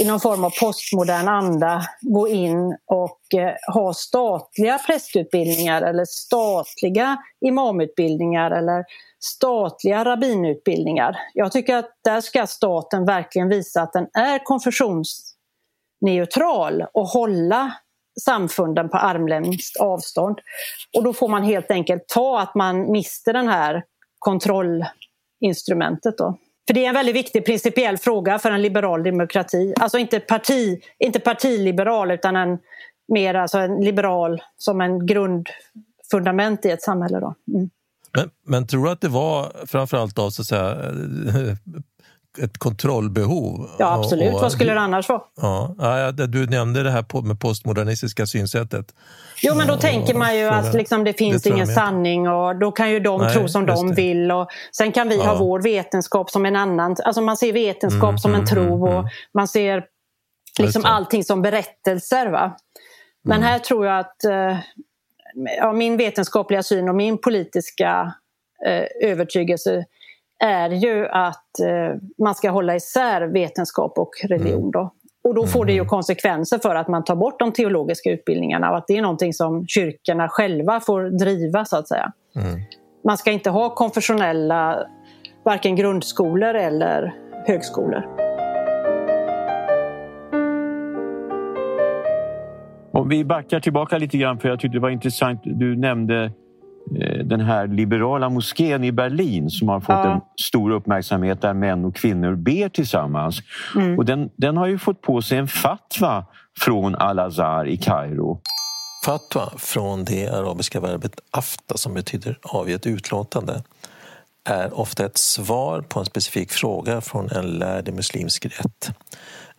i 0.00 0.04
någon 0.04 0.20
form 0.20 0.44
av 0.44 0.50
postmodern 0.60 1.28
anda 1.28 1.82
gå 2.00 2.28
in 2.28 2.78
och 2.86 3.20
eh, 3.34 3.54
ha 3.74 3.94
statliga 3.94 4.78
prästutbildningar 4.78 5.82
eller 5.82 6.04
statliga 6.04 7.16
imamutbildningar 7.46 8.50
eller 8.50 8.84
statliga 9.20 10.04
rabbinutbildningar. 10.04 11.16
Jag 11.34 11.52
tycker 11.52 11.76
att 11.76 11.90
där 12.04 12.20
ska 12.20 12.46
staten 12.46 13.04
verkligen 13.04 13.48
visa 13.48 13.82
att 13.82 13.92
den 13.92 14.06
är 14.12 14.44
konfessionsneutral 14.44 16.84
och 16.92 17.06
hålla 17.06 17.72
samfunden 18.20 18.88
på 18.88 18.96
armlängds 18.96 19.76
avstånd. 19.80 20.38
Och 20.96 21.04
då 21.04 21.12
får 21.12 21.28
man 21.28 21.42
helt 21.42 21.70
enkelt 21.70 22.08
ta 22.08 22.40
att 22.40 22.54
man 22.54 22.92
mister 22.92 23.32
det 23.32 23.50
här 23.50 23.84
kontrollinstrumentet. 24.18 26.18
Då. 26.18 26.38
För 26.66 26.74
det 26.74 26.84
är 26.84 26.88
en 26.88 26.94
väldigt 26.94 27.14
viktig 27.14 27.46
principiell 27.46 27.98
fråga 27.98 28.38
för 28.38 28.50
en 28.50 28.62
liberal 28.62 29.02
demokrati. 29.02 29.74
Alltså 29.80 29.98
inte, 29.98 30.20
parti, 30.20 30.82
inte 30.98 31.20
partiliberal 31.20 32.10
utan 32.10 32.36
en 32.36 32.58
mer 33.08 33.34
alltså 33.34 33.58
en 33.58 33.80
liberal 33.84 34.42
som 34.56 34.80
en 34.80 35.06
grundfundament 35.06 36.66
i 36.66 36.70
ett 36.70 36.82
samhälle. 36.82 37.20
Då. 37.20 37.34
Mm. 37.54 37.70
Men, 38.14 38.30
men, 38.46 38.66
tror 38.66 38.84
du 38.84 38.90
att 38.90 39.00
det 39.00 39.08
var 39.08 39.66
framförallt 39.66 40.18
av 40.18 40.30
så 40.30 40.42
att 40.42 40.48
säga, 40.48 40.76
ett 42.38 42.58
kontrollbehov. 42.58 43.70
Ja, 43.78 43.94
absolut. 43.94 44.34
Och, 44.34 44.40
Vad 44.40 44.52
skulle 44.52 44.74
det 44.74 44.80
annars 44.80 45.08
vara? 45.08 45.22
Ja, 45.36 46.12
du 46.12 46.46
nämnde 46.46 46.82
det 46.82 46.90
här 46.90 47.22
med 47.22 47.40
postmodernistiska 47.40 48.26
synsättet. 48.26 48.94
Jo, 49.42 49.54
men 49.54 49.66
då 49.66 49.74
och, 49.74 49.80
tänker 49.80 50.14
man 50.14 50.36
ju 50.36 50.44
att 50.44 50.74
liksom, 50.74 51.04
det 51.04 51.12
finns 51.12 51.42
det 51.42 51.50
ingen 51.50 51.66
sanning 51.66 52.28
och 52.28 52.56
då 52.56 52.72
kan 52.72 52.90
ju 52.90 53.00
de 53.00 53.20
Nej, 53.20 53.34
tro 53.34 53.48
som 53.48 53.66
de 53.66 53.94
vill. 53.94 54.32
Och 54.32 54.48
sen 54.76 54.92
kan 54.92 55.08
vi 55.08 55.16
ja. 55.16 55.24
ha 55.24 55.34
vår 55.34 55.60
vetenskap 55.60 56.30
som 56.30 56.46
en 56.46 56.56
annan. 56.56 56.96
Alltså 57.04 57.22
man 57.22 57.36
ser 57.36 57.52
vetenskap 57.52 58.08
mm, 58.08 58.18
som 58.18 58.30
en 58.30 58.34
mm, 58.34 58.46
tro 58.46 58.62
mm, 58.62 58.82
och 58.82 58.92
mm. 58.92 59.06
man 59.34 59.48
ser 59.48 59.84
liksom 60.58 60.84
allting 60.84 61.24
som 61.24 61.42
berättelser. 61.42 62.26
Va? 62.26 62.56
Men 63.24 63.36
mm. 63.36 63.48
här 63.48 63.58
tror 63.58 63.86
jag 63.86 63.98
att 63.98 64.24
eh, 64.24 64.58
ja, 65.58 65.72
min 65.72 65.96
vetenskapliga 65.96 66.62
syn 66.62 66.88
och 66.88 66.94
min 66.94 67.18
politiska 67.18 68.14
eh, 68.66 69.08
övertygelse 69.10 69.84
är 70.42 70.70
ju 70.70 71.08
att 71.08 71.60
eh, 71.60 71.96
man 72.18 72.34
ska 72.34 72.50
hålla 72.50 72.76
isär 72.76 73.22
vetenskap 73.22 73.98
och 73.98 74.10
religion. 74.28 74.58
Mm. 74.58 74.70
Då. 74.70 74.94
Och 75.24 75.34
då 75.34 75.46
får 75.46 75.64
det 75.64 75.72
ju 75.72 75.78
mm. 75.78 75.88
konsekvenser 75.88 76.58
för 76.58 76.74
att 76.74 76.88
man 76.88 77.04
tar 77.04 77.16
bort 77.16 77.38
de 77.38 77.52
teologiska 77.52 78.10
utbildningarna 78.10 78.70
och 78.70 78.76
att 78.76 78.86
det 78.86 78.96
är 78.96 79.02
någonting 79.02 79.32
som 79.32 79.66
kyrkorna 79.66 80.28
själva 80.28 80.80
får 80.80 81.18
driva 81.18 81.64
så 81.64 81.76
att 81.76 81.88
säga. 81.88 82.12
Mm. 82.36 82.60
Man 83.04 83.18
ska 83.18 83.30
inte 83.30 83.50
ha 83.50 83.74
konfessionella 83.74 84.86
varken 85.44 85.76
grundskolor 85.76 86.54
eller 86.54 87.14
högskolor. 87.46 88.02
Om 92.92 93.08
vi 93.08 93.24
backar 93.24 93.60
tillbaka 93.60 93.98
lite 93.98 94.18
grann 94.18 94.38
för 94.38 94.48
jag 94.48 94.60
tyckte 94.60 94.76
det 94.76 94.82
var 94.82 94.90
intressant. 94.90 95.40
Du 95.44 95.76
nämnde 95.76 96.32
den 97.24 97.40
här 97.40 97.66
liberala 97.66 98.28
moskén 98.28 98.84
i 98.84 98.92
Berlin 98.92 99.50
som 99.50 99.68
har 99.68 99.80
fått 99.80 99.88
ja. 99.88 100.12
en 100.12 100.20
stor 100.40 100.70
uppmärksamhet 100.70 101.40
där 101.40 101.54
män 101.54 101.84
och 101.84 101.96
kvinnor 101.96 102.34
ber 102.34 102.68
tillsammans. 102.68 103.40
Mm. 103.76 103.98
Och 103.98 104.04
den, 104.04 104.30
den 104.36 104.56
har 104.56 104.66
ju 104.66 104.78
fått 104.78 105.02
på 105.02 105.22
sig 105.22 105.38
en 105.38 105.48
fatwa 105.48 106.26
från 106.58 106.94
Al-Azhar 106.94 107.68
i 107.68 107.76
Kairo. 107.76 108.40
Fatwa 109.04 109.52
från 109.56 110.04
det 110.04 110.28
arabiska 110.28 110.80
verbet 110.80 111.20
afta 111.30 111.76
som 111.76 111.94
betyder 111.94 112.38
avge 112.42 112.72
ett 112.72 112.86
utlåtande 112.86 113.62
är 114.44 114.78
ofta 114.78 115.06
ett 115.06 115.18
svar 115.18 115.80
på 115.80 116.00
en 116.00 116.06
specifik 116.06 116.52
fråga 116.52 117.00
från 117.00 117.30
en 117.30 117.46
lärd 117.46 117.88
i 117.88 117.92
muslimsk 117.92 118.46
rätt. 118.46 118.90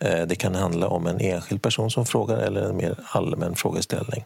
Eh, 0.00 0.26
det 0.26 0.34
kan 0.34 0.54
handla 0.54 0.88
om 0.88 1.06
en 1.06 1.20
enskild 1.20 1.62
person 1.62 1.90
som 1.90 2.06
frågar 2.06 2.36
eller 2.36 2.62
en 2.62 2.76
mer 2.76 2.98
allmän 3.04 3.54
frågeställning. 3.54 4.24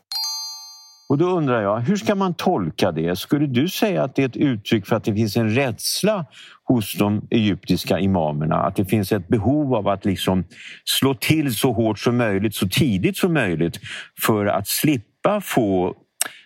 Och 1.08 1.18
då 1.18 1.26
undrar 1.26 1.62
jag, 1.62 1.80
hur 1.80 1.96
ska 1.96 2.14
man 2.14 2.34
tolka 2.34 2.92
det? 2.92 3.18
Skulle 3.18 3.46
du 3.46 3.68
säga 3.68 4.02
att 4.02 4.14
det 4.14 4.22
är 4.22 4.28
ett 4.28 4.36
uttryck 4.36 4.86
för 4.86 4.96
att 4.96 5.04
det 5.04 5.14
finns 5.14 5.36
en 5.36 5.50
rädsla 5.50 6.26
hos 6.64 6.98
de 6.98 7.26
egyptiska 7.30 7.98
imamerna? 7.98 8.56
Att 8.56 8.76
det 8.76 8.84
finns 8.84 9.12
ett 9.12 9.28
behov 9.28 9.74
av 9.74 9.88
att 9.88 10.04
liksom 10.04 10.44
slå 10.84 11.14
till 11.14 11.54
så 11.54 11.72
hårt 11.72 11.98
som 11.98 12.16
möjligt, 12.16 12.54
så 12.54 12.68
tidigt 12.68 13.16
som 13.16 13.32
möjligt 13.32 13.80
för 14.26 14.46
att 14.46 14.68
slippa 14.68 15.40
få 15.40 15.94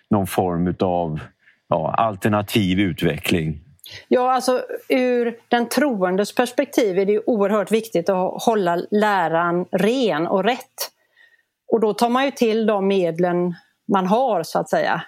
någon 0.09 0.27
form 0.27 0.75
av 0.79 1.19
ja, 1.67 1.93
alternativ 1.97 2.79
utveckling? 2.79 3.59
Ja, 4.07 4.33
alltså 4.33 4.61
ur 4.89 5.37
den 5.47 5.69
troendes 5.69 6.35
perspektiv 6.35 6.99
är 6.99 7.05
det 7.05 7.19
oerhört 7.25 7.71
viktigt 7.71 8.09
att 8.09 8.43
hålla 8.43 8.75
läran 8.91 9.65
ren 9.71 10.27
och 10.27 10.43
rätt. 10.43 10.91
Och 11.71 11.79
då 11.79 11.93
tar 11.93 12.09
man 12.09 12.25
ju 12.25 12.31
till 12.31 12.65
de 12.65 12.87
medlen 12.87 13.53
man 13.91 14.07
har 14.07 14.43
så 14.43 14.59
att 14.59 14.69
säga. 14.69 15.03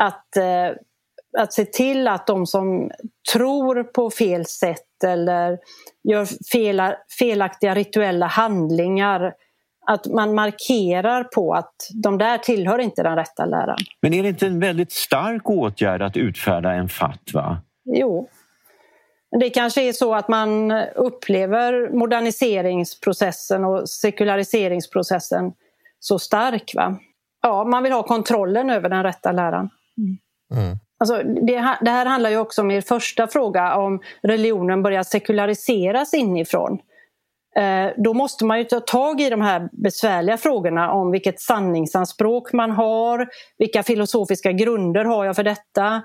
Att, 0.00 0.36
eh, 0.36 0.70
att 1.38 1.52
se 1.52 1.64
till 1.64 2.08
att 2.08 2.26
de 2.26 2.46
som 2.46 2.90
tror 3.32 3.82
på 3.82 4.10
fel 4.10 4.46
sätt 4.46 5.04
eller 5.04 5.58
gör 6.08 6.26
fel, 6.52 6.82
felaktiga 7.18 7.74
rituella 7.74 8.26
handlingar 8.26 9.32
att 9.86 10.06
man 10.06 10.34
markerar 10.34 11.24
på 11.24 11.54
att 11.54 11.74
de 11.94 12.18
där 12.18 12.38
tillhör 12.38 12.78
inte 12.78 13.02
den 13.02 13.16
rätta 13.16 13.44
läran. 13.44 13.78
Men 14.02 14.14
är 14.14 14.22
det 14.22 14.28
inte 14.28 14.46
en 14.46 14.60
väldigt 14.60 14.92
stark 14.92 15.50
åtgärd 15.50 16.02
att 16.02 16.16
utfärda 16.16 16.72
en 16.72 16.88
fatwa? 16.88 17.58
Jo. 17.84 18.28
Det 19.40 19.50
kanske 19.50 19.82
är 19.82 19.92
så 19.92 20.14
att 20.14 20.28
man 20.28 20.72
upplever 20.94 21.90
moderniseringsprocessen 21.98 23.64
och 23.64 23.88
sekulariseringsprocessen 23.88 25.52
så 26.00 26.18
stark. 26.18 26.72
Va? 26.74 26.98
Ja, 27.46 27.64
man 27.64 27.82
vill 27.82 27.92
ha 27.92 28.02
kontrollen 28.02 28.70
över 28.70 28.88
den 28.88 29.02
rätta 29.02 29.32
läran. 29.32 29.70
Mm. 30.52 30.78
Alltså, 30.98 31.22
det, 31.22 31.76
det, 31.80 31.90
här 31.90 32.06
handlar 32.06 32.30
ju 32.30 32.38
också 32.38 32.62
om 32.62 32.70
er 32.70 32.80
första 32.80 33.26
fråga 33.26 33.76
om 33.76 34.00
religionen 34.22 34.82
börjar 34.82 35.02
sekulariseras 35.02 36.14
inifrån. 36.14 36.78
Eh, 37.58 37.90
då 37.96 38.14
måste 38.14 38.44
man 38.44 38.58
ju 38.58 38.64
ta 38.64 38.80
tag 38.80 39.20
i 39.20 39.30
de 39.30 39.40
här 39.40 39.68
besvärliga 39.72 40.36
frågorna 40.36 40.92
om 40.92 41.10
vilket 41.10 41.40
sanningsanspråk 41.40 42.52
man 42.52 42.70
har, 42.70 43.28
vilka 43.58 43.82
filosofiska 43.82 44.52
grunder 44.52 45.04
har 45.04 45.24
jag 45.24 45.36
för 45.36 45.44
detta? 45.44 46.02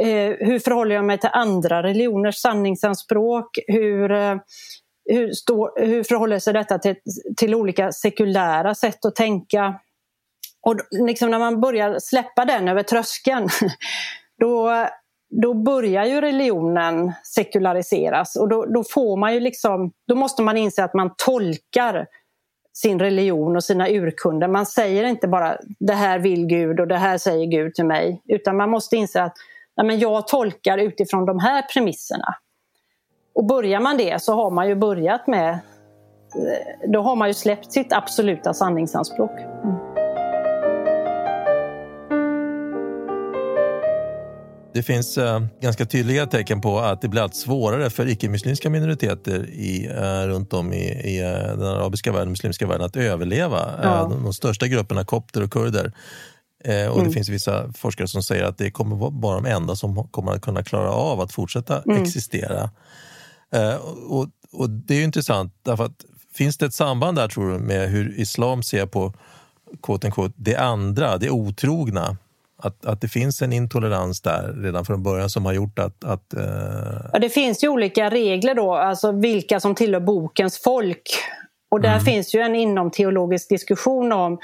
Eh, 0.00 0.36
hur 0.38 0.58
förhåller 0.58 0.94
jag 0.94 1.04
mig 1.04 1.18
till 1.18 1.30
andra 1.32 1.82
religioners 1.82 2.36
sanningsanspråk? 2.36 3.58
Hur, 3.66 4.12
eh, 4.12 4.36
hur, 5.10 5.32
stå, 5.32 5.72
hur 5.76 6.02
förhåller 6.02 6.38
sig 6.38 6.52
detta 6.52 6.78
till, 6.78 6.96
till 7.36 7.54
olika 7.54 7.92
sekulära 7.92 8.74
sätt 8.74 9.04
att 9.04 9.16
tänka? 9.16 9.80
Och 10.62 10.76
liksom 10.90 11.30
när 11.30 11.38
man 11.38 11.60
börjar 11.60 11.98
släppa 11.98 12.44
den 12.44 12.68
över 12.68 12.82
tröskeln 12.82 13.48
då, 14.40 14.86
då 15.42 15.54
börjar 15.54 16.04
ju 16.04 16.20
religionen 16.20 17.12
sekulariseras 17.24 18.36
och 18.36 18.48
då, 18.48 18.64
då, 18.64 18.84
får 18.84 19.16
man 19.16 19.34
ju 19.34 19.40
liksom, 19.40 19.92
då 20.08 20.14
måste 20.14 20.42
man 20.42 20.56
inse 20.56 20.84
att 20.84 20.94
man 20.94 21.14
tolkar 21.26 22.06
sin 22.72 22.98
religion 22.98 23.56
och 23.56 23.64
sina 23.64 23.88
urkunder. 23.88 24.48
Man 24.48 24.66
säger 24.66 25.04
inte 25.04 25.28
bara 25.28 25.56
det 25.78 25.92
här 25.92 26.18
vill 26.18 26.46
Gud 26.46 26.80
och 26.80 26.88
det 26.88 26.96
här 26.96 27.18
säger 27.18 27.46
Gud 27.46 27.74
till 27.74 27.86
mig 27.86 28.22
utan 28.28 28.56
man 28.56 28.70
måste 28.70 28.96
inse 28.96 29.22
att 29.22 29.34
nej, 29.76 29.86
men 29.86 29.98
jag 29.98 30.28
tolkar 30.28 30.78
utifrån 30.78 31.26
de 31.26 31.38
här 31.38 31.62
premisserna. 31.62 32.34
Och 33.34 33.44
börjar 33.44 33.80
man 33.80 33.96
det 33.96 34.22
så 34.22 34.34
har 34.34 34.50
man 34.50 34.68
ju 34.68 34.74
börjat 34.74 35.26
med, 35.26 35.50
eh, 35.50 36.90
då 36.92 37.00
har 37.00 37.16
man 37.16 37.28
ju 37.28 37.34
släppt 37.34 37.72
sitt 37.72 37.92
absoluta 37.92 38.54
sanningsanspråk. 38.54 39.40
Mm. 39.40 39.79
Det 44.72 44.82
finns 44.82 45.18
uh, 45.18 45.40
ganska 45.62 45.86
tydliga 45.86 46.26
tecken 46.26 46.60
på 46.60 46.78
att 46.78 47.00
det 47.00 47.08
blir 47.08 47.22
allt 47.22 47.34
svårare 47.34 47.90
för 47.90 48.08
icke-muslimska 48.08 48.70
minoriteter 48.70 49.50
i, 49.50 49.88
uh, 49.88 50.28
runt 50.28 50.52
om 50.52 50.72
i, 50.72 51.16
i 51.16 51.22
uh, 51.22 51.58
den 51.58 51.66
arabiska 51.66 52.12
världen, 52.12 52.28
muslimska 52.28 52.66
världen 52.66 52.86
att 52.86 52.96
överleva. 52.96 53.70
Ja. 53.82 54.08
De, 54.10 54.22
de, 54.22 54.32
största 54.32 54.66
grupperna, 54.66 55.04
kopter 55.04 55.42
och 55.42 55.52
kurder, 55.52 55.92
Eh, 56.64 56.86
och 56.86 56.96
mm. 56.96 57.08
Det 57.08 57.14
finns 57.14 57.28
vissa 57.28 57.72
forskare 57.72 58.08
som 58.08 58.22
säger 58.22 58.44
att 58.44 58.58
det 58.58 58.70
kommer 58.70 58.96
vara 59.10 59.34
de 59.34 59.46
enda 59.46 59.76
som 59.76 60.08
kommer 60.08 60.32
att 60.32 60.42
kunna 60.42 60.62
klara 60.62 60.90
av 60.90 61.20
att 61.20 61.32
fortsätta 61.32 61.82
mm. 61.82 62.02
existera. 62.02 62.70
Eh, 63.52 63.74
och, 64.08 64.28
och, 64.52 64.70
Det 64.70 64.94
är 64.94 65.04
intressant, 65.04 65.54
därför 65.62 65.84
att 65.84 66.04
finns 66.34 66.58
det 66.58 66.66
ett 66.66 66.74
samband 66.74 67.18
där 67.18 67.28
tror 67.28 67.52
du 67.52 67.58
med 67.58 67.90
hur 67.90 68.20
islam 68.20 68.62
ser 68.62 68.86
på 68.86 69.14
quote 69.82 70.10
quote, 70.10 70.34
det 70.36 70.56
andra, 70.56 71.18
det 71.18 71.30
otrogna? 71.30 72.16
Att, 72.62 72.86
att 72.86 73.00
det 73.00 73.08
finns 73.08 73.42
en 73.42 73.52
intolerans 73.52 74.20
där 74.20 74.52
redan 74.62 74.84
från 74.84 75.02
början 75.02 75.30
som 75.30 75.46
har 75.46 75.52
gjort 75.52 75.78
att... 75.78 76.04
att 76.04 76.34
eh... 76.34 77.10
ja, 77.12 77.18
det 77.18 77.28
finns 77.28 77.64
ju 77.64 77.68
olika 77.68 78.10
regler 78.10 78.54
då, 78.54 78.74
alltså 78.74 79.12
vilka 79.12 79.60
som 79.60 79.74
tillhör 79.74 80.00
bokens 80.00 80.62
folk. 80.62 81.02
Och 81.70 81.80
där 81.80 81.92
mm. 81.92 82.04
finns 82.04 82.34
ju 82.34 82.40
en 82.40 82.54
inomteologisk 82.54 83.48
diskussion 83.48 84.12
om 84.12 84.38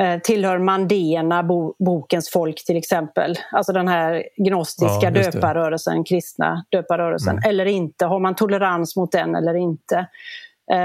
Eh, 0.00 0.20
tillhör 0.20 0.58
Mandena, 0.58 1.42
bo, 1.42 1.74
bokens 1.78 2.30
folk 2.30 2.64
till 2.64 2.76
exempel. 2.76 3.34
Alltså 3.52 3.72
den 3.72 3.88
här 3.88 4.24
gnostiska 4.36 5.00
ja, 5.02 5.10
döparrörelsen, 5.10 6.04
kristna 6.04 6.64
döparrörelsen. 6.70 7.36
Mm. 7.36 7.50
Eller 7.50 7.66
inte, 7.66 8.06
har 8.06 8.20
man 8.20 8.34
tolerans 8.34 8.96
mot 8.96 9.12
den 9.12 9.34
eller 9.34 9.54
inte? 9.54 10.06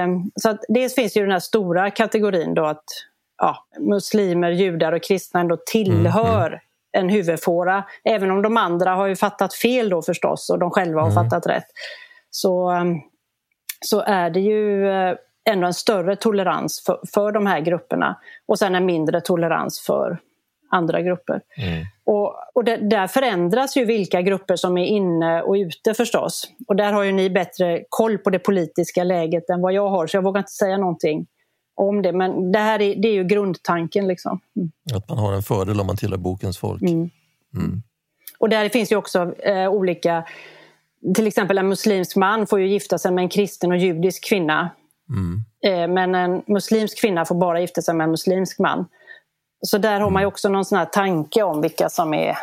Um, 0.06 0.32
så 0.36 0.50
att 0.50 0.60
dels 0.68 0.96
finns 0.96 1.18
ju 1.18 1.22
den 1.22 1.32
här 1.32 1.40
stora 1.40 1.92
kategorin 1.92 2.54
då 2.54 2.66
att 2.66 2.84
ja, 3.42 3.66
muslimer, 3.80 4.52
judar 4.52 4.92
och 4.92 5.04
kristna 5.04 5.40
ändå 5.40 5.58
tillhör 5.66 6.48
mm, 6.48 6.54
mm. 6.54 6.60
en 6.92 7.10
huvudfåra. 7.10 7.84
Även 8.04 8.32
om 8.32 8.42
de 8.42 8.58
andra 8.58 8.92
har 8.92 9.08
ju 9.08 9.16
fattat 9.16 9.54
fel 9.54 9.90
då 9.90 10.02
förstås 10.02 10.50
och 10.50 10.60
de 10.60 10.72
själva 10.72 11.02
har 11.02 11.12
mm. 11.12 11.24
fattat 11.24 11.48
rätt. 11.48 11.68
Så, 12.30 12.72
um, 12.72 13.02
så 13.86 14.00
är 14.02 14.30
det 14.30 14.40
ju 14.40 14.86
uh, 14.86 15.16
ändå 15.50 15.68
en 15.68 15.74
större 15.74 16.16
tolerans 16.16 16.84
för, 16.86 17.00
för 17.14 17.32
de 17.32 17.46
här 17.46 17.60
grupperna 17.60 18.20
och 18.46 18.60
sen 18.60 18.76
en 18.76 18.86
mindre 18.86 19.22
tolerans 19.22 19.80
för 19.80 20.18
andra 20.72 21.02
grupper. 21.02 21.42
Mm. 21.58 21.86
Och, 22.04 22.36
och 22.54 22.64
det, 22.64 22.78
där 22.78 23.08
förändras 23.08 23.78
ju 23.78 23.86
vilka 23.86 24.22
grupper 24.22 24.56
som 24.56 24.78
är 24.78 24.86
inne 24.86 25.42
och 25.42 25.54
ute 25.54 25.94
förstås. 25.94 26.48
Och 26.68 26.76
där 26.76 26.94
har 26.94 27.04
ju 27.04 27.12
ni 27.12 27.30
bättre 27.30 27.84
koll 27.90 28.18
på 28.18 28.30
det 28.30 28.40
politiska 28.40 29.04
läget 29.04 29.50
än 29.50 29.62
vad 29.62 29.74
jag 29.74 29.90
har 29.90 30.08
så 30.08 30.18
jag 30.18 30.24
vågar 30.24 30.40
inte 30.40 30.52
säga 30.52 30.78
någonting 30.78 31.28
om 31.82 32.02
det. 32.02 32.12
Men 32.12 32.52
det 32.52 32.60
här 32.60 32.82
är, 32.82 32.96
det 32.96 33.08
är 33.08 33.14
ju 33.14 33.24
grundtanken. 33.24 34.08
Liksom. 34.08 34.40
Mm. 34.56 34.72
Att 34.96 35.10
man 35.10 35.18
har 35.18 35.34
en 35.34 35.44
fördel 35.44 35.80
om 35.80 35.88
man 35.88 35.98
tillhör 35.98 36.18
bokens 36.18 36.58
folk. 36.58 36.82
Mm. 36.82 37.10
Mm. 37.56 37.84
Och 38.40 38.50
där 38.50 38.70
finns 38.70 38.92
ju 38.92 38.96
också 38.96 39.36
eh, 39.36 39.70
olika 39.70 40.24
till 41.16 41.28
exempel 41.28 41.58
en 41.58 41.70
muslimsk 41.70 42.16
man 42.16 42.48
får 42.48 42.60
ju 42.60 42.68
gifta 42.68 42.98
sig 42.98 43.12
med 43.12 43.22
en 43.22 43.30
kristen 43.30 43.72
och 43.72 43.78
judisk 43.78 44.30
kvinna. 44.30 44.70
Mm. 45.10 45.44
Eh, 45.66 45.94
men 45.94 46.16
en 46.16 46.42
muslimsk 46.48 47.02
kvinna 47.02 47.26
får 47.26 47.36
bara 47.36 47.62
gifta 47.62 47.82
sig 47.82 47.96
med 47.96 48.04
en 48.04 48.12
muslimsk 48.12 48.60
man. 48.60 48.86
Så 49.62 49.78
där 49.78 50.00
har 50.00 50.10
man 50.10 50.22
ju 50.22 50.24
mm. 50.24 50.28
också 50.28 50.50
någon 50.50 50.66
sån 50.66 50.78
här 50.78 50.86
tanke 50.86 51.44
om 51.44 51.62
vilka 51.62 51.90
som 51.90 52.14
är... 52.14 52.38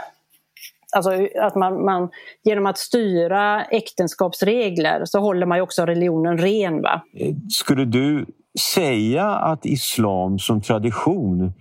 Alltså 0.97 1.11
att 1.41 1.55
man, 1.55 1.85
man, 1.85 2.09
genom 2.45 2.67
att 2.67 2.79
styra 2.79 3.65
äktenskapsregler 3.65 5.05
så 5.05 5.21
håller 5.21 5.47
man 5.47 5.59
ju 5.59 5.63
också 5.63 5.87
religionen 5.87 6.39
ren. 6.39 6.83
Va? 6.83 7.03
Skulle 7.51 7.85
du 7.85 8.27
säga 8.59 9.27
att 9.27 9.67
islam 9.67 10.39
som 10.39 10.61
tradition 10.61 11.53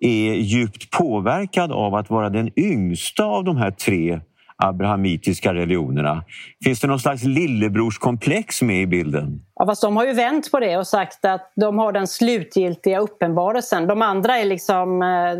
är 0.00 0.34
djupt 0.34 0.90
påverkad 0.90 1.72
av 1.72 1.94
att 1.94 2.10
vara 2.10 2.30
den 2.30 2.50
yngsta 2.56 3.24
av 3.24 3.44
de 3.44 3.56
här 3.56 3.70
tre 3.70 4.20
abrahamitiska 4.60 5.54
religionerna. 5.54 6.24
Finns 6.64 6.80
det 6.80 6.86
någon 6.86 7.00
slags 7.00 7.22
lillebrorskomplex 7.22 8.62
med 8.62 8.82
i 8.82 8.86
bilden? 8.86 9.40
Ja, 9.54 9.66
fast 9.66 9.82
de 9.82 9.96
har 9.96 10.06
ju 10.06 10.12
vänt 10.12 10.50
på 10.50 10.60
det 10.60 10.76
och 10.76 10.86
sagt 10.86 11.24
att 11.24 11.52
de 11.56 11.78
har 11.78 11.92
den 11.92 12.06
slutgiltiga 12.06 12.98
uppenbarelsen. 12.98 13.86
De 13.86 14.02
andra 14.02 14.38
är 14.38 14.44
liksom 14.44 15.02
eh. 15.02 15.38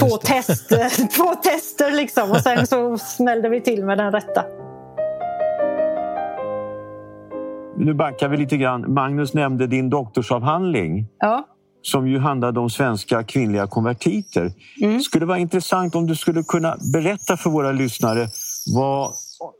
Två, 0.00 0.16
test, 0.16 0.68
två 1.16 1.34
tester 1.34 1.92
liksom 1.92 2.30
och 2.30 2.40
sen 2.40 2.66
så 2.66 2.98
smällde 2.98 3.48
vi 3.48 3.60
till 3.60 3.84
med 3.84 3.98
den 3.98 4.12
rätta. 4.12 4.44
Nu 7.78 7.94
backar 7.94 8.28
vi 8.28 8.36
lite 8.36 8.56
grann. 8.56 8.94
Magnus 8.94 9.34
nämnde 9.34 9.66
din 9.66 9.90
doktorsavhandling. 9.90 11.06
Ja 11.18 11.44
som 11.86 12.08
ju 12.08 12.18
handlade 12.18 12.60
om 12.60 12.70
svenska 12.70 13.22
kvinnliga 13.22 13.66
konvertiter. 13.66 14.50
Mm. 14.82 15.00
skulle 15.00 15.26
vara 15.26 15.38
intressant 15.38 15.94
om 15.94 16.06
du 16.06 16.14
skulle 16.14 16.42
kunna 16.42 16.76
berätta 16.92 17.36
för 17.36 17.50
våra 17.50 17.72
lyssnare 17.72 18.26
vad 18.74 19.12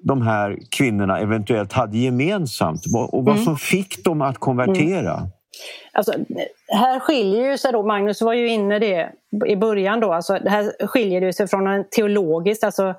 de 0.05 0.23
här 0.23 0.59
kvinnorna 0.71 1.19
eventuellt 1.19 1.73
hade 1.73 1.99
gemensamt 1.99 2.83
och 3.13 3.25
vad 3.25 3.35
mm. 3.35 3.45
som 3.45 3.57
fick 3.57 4.05
dem 4.05 4.23
att 4.23 4.39
konvertera. 4.39 5.15
Mm. 5.15 5.29
Alltså, 5.93 6.13
här 6.69 7.01
skiljer 7.01 7.51
ju 7.51 7.59
sig 7.59 7.73
då, 7.73 7.83
Magnus 7.83 8.23
var 8.23 8.33
ju 8.33 8.49
inne 8.49 8.79
det 8.79 9.13
i 9.47 9.57
början 9.57 10.01
då, 10.01 10.13
alltså, 10.13 10.33
här 10.33 10.87
skiljer 10.87 11.21
det 11.21 11.33
sig 11.33 11.49
från 11.49 11.67
en 11.67 11.85
teologisk, 11.91 12.65
alltså 12.65 12.95